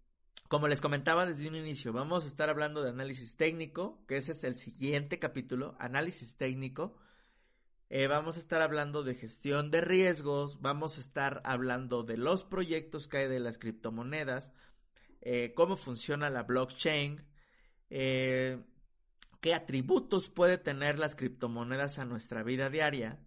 [0.48, 4.32] como les comentaba desde un inicio, vamos a estar hablando de análisis técnico, que ese
[4.32, 6.96] es el siguiente capítulo, análisis técnico.
[7.90, 12.44] Eh, vamos a estar hablando de gestión de riesgos, vamos a estar hablando de los
[12.44, 14.52] proyectos que hay de las criptomonedas,
[15.20, 17.22] eh, cómo funciona la blockchain,
[17.90, 18.62] eh,
[19.40, 23.20] qué atributos puede tener las criptomonedas a nuestra vida diaria,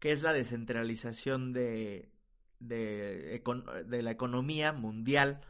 [0.00, 2.10] qué es la descentralización de,
[2.58, 3.42] de,
[3.86, 5.40] de la economía mundial,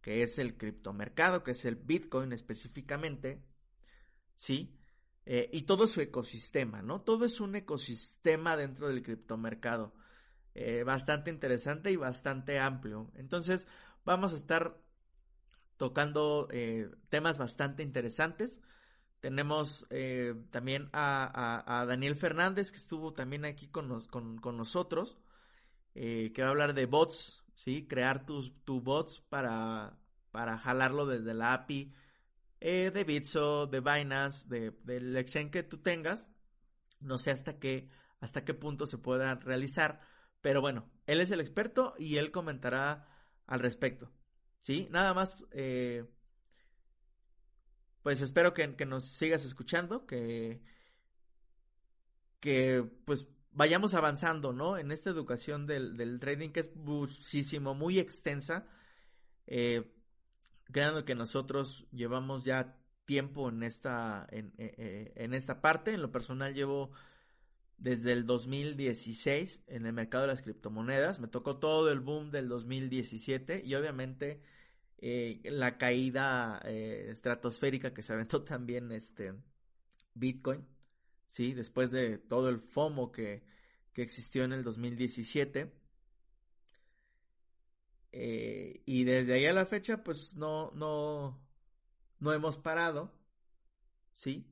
[0.00, 3.44] que es el criptomercado, que es el Bitcoin específicamente,
[4.34, 4.76] ¿sí?
[5.24, 7.02] Eh, y todo su ecosistema, ¿no?
[7.02, 9.94] Todo es un ecosistema dentro del criptomercado.
[10.54, 13.10] Eh, bastante interesante y bastante amplio.
[13.14, 13.68] Entonces,
[14.04, 14.76] vamos a estar
[15.76, 18.60] tocando eh, temas bastante interesantes.
[19.20, 19.86] Tenemos
[20.50, 25.16] también a, Daniel Fernández, que estuvo también aquí con, con, nosotros,
[25.94, 27.86] que va a hablar de bots, ¿sí?
[27.86, 29.96] Crear tus tu bots para,
[30.32, 31.94] para jalarlo desde la API
[32.64, 36.30] eh, de Bitso, de Binance, de, del exchange que tú tengas.
[37.00, 37.88] No sé hasta qué,
[38.20, 40.00] hasta qué punto se pueda realizar.
[40.40, 43.08] Pero bueno, él es el experto y él comentará
[43.46, 44.12] al respecto.
[44.60, 44.86] ¿Sí?
[44.92, 46.04] Nada más, eh,
[48.04, 50.62] pues espero que, nos sigas escuchando, que,
[52.38, 54.78] que pues vayamos avanzando, ¿no?
[54.78, 58.68] En esta educación del, del trading que es muchísimo, muy extensa.
[59.48, 59.92] Eh,
[60.72, 65.92] Créanme que nosotros llevamos ya tiempo en esta, eh, eh, en, esta parte.
[65.92, 66.90] En lo personal llevo
[67.78, 71.20] desde el 2016 en el mercado de las criptomonedas.
[71.20, 74.40] Me tocó todo el boom del 2017 y obviamente
[74.98, 79.34] eh, la caída estratosférica que se aventó también este
[80.14, 80.66] Bitcoin.
[81.26, 83.42] Sí, después de todo el FOMO que,
[83.92, 85.81] que existió en el 2017.
[88.12, 91.40] Eh, y desde ahí a la fecha, pues no, no,
[92.20, 93.10] no hemos parado,
[94.14, 94.46] ¿sí?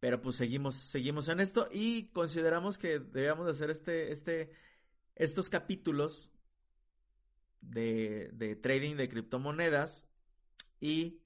[0.00, 4.50] Pero pues seguimos, seguimos en esto y consideramos que debemos de hacer este, este,
[5.14, 6.32] estos capítulos
[7.60, 10.06] de, de trading de criptomonedas
[10.80, 11.20] y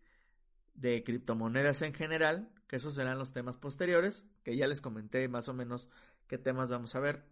[0.75, 5.49] de criptomonedas en general, que esos serán los temas posteriores, que ya les comenté más
[5.49, 5.89] o menos
[6.27, 7.25] qué temas vamos a ver.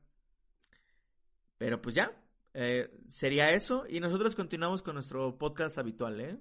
[1.58, 2.21] Pero pues ya,
[2.54, 3.84] eh, sería eso.
[3.88, 6.38] Y nosotros continuamos con nuestro podcast habitual, ¿eh?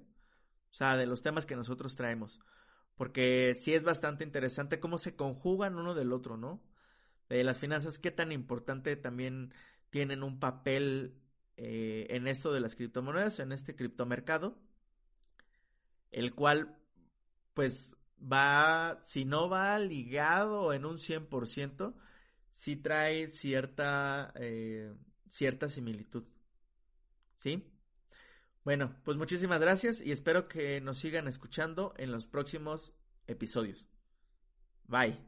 [0.70, 2.40] O sea, de los temas que nosotros traemos.
[2.96, 6.62] porque sí es bastante interesante cómo se conjugan uno del otro, ¿no?
[7.30, 9.52] Eh, las finanzas, qué tan importante también
[9.90, 11.14] tienen un papel
[11.56, 14.58] eh, en esto de las criptomonedas, en este criptomercado,
[16.10, 16.78] el cual,
[17.54, 21.94] pues, va, si no va ligado en un 100%,
[22.50, 24.32] sí trae cierta,
[25.32, 26.24] cierta similitud.
[27.38, 27.64] ¿Sí?
[28.64, 32.94] Bueno, pues muchísimas gracias y espero que nos sigan escuchando en los próximos
[33.26, 33.88] episodios.
[34.86, 35.18] Bye.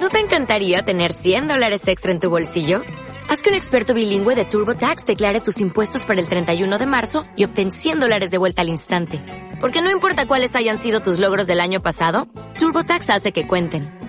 [0.00, 2.82] ¿No te encantaría tener 100 dólares extra en tu bolsillo?
[3.30, 7.24] Haz que un experto bilingüe de TurboTax declare tus impuestos para el 31 de marzo
[7.36, 9.24] y obtén 100 dólares de vuelta al instante.
[9.60, 14.03] Porque no importa cuáles hayan sido tus logros del año pasado, TurboTax hace que cuenten.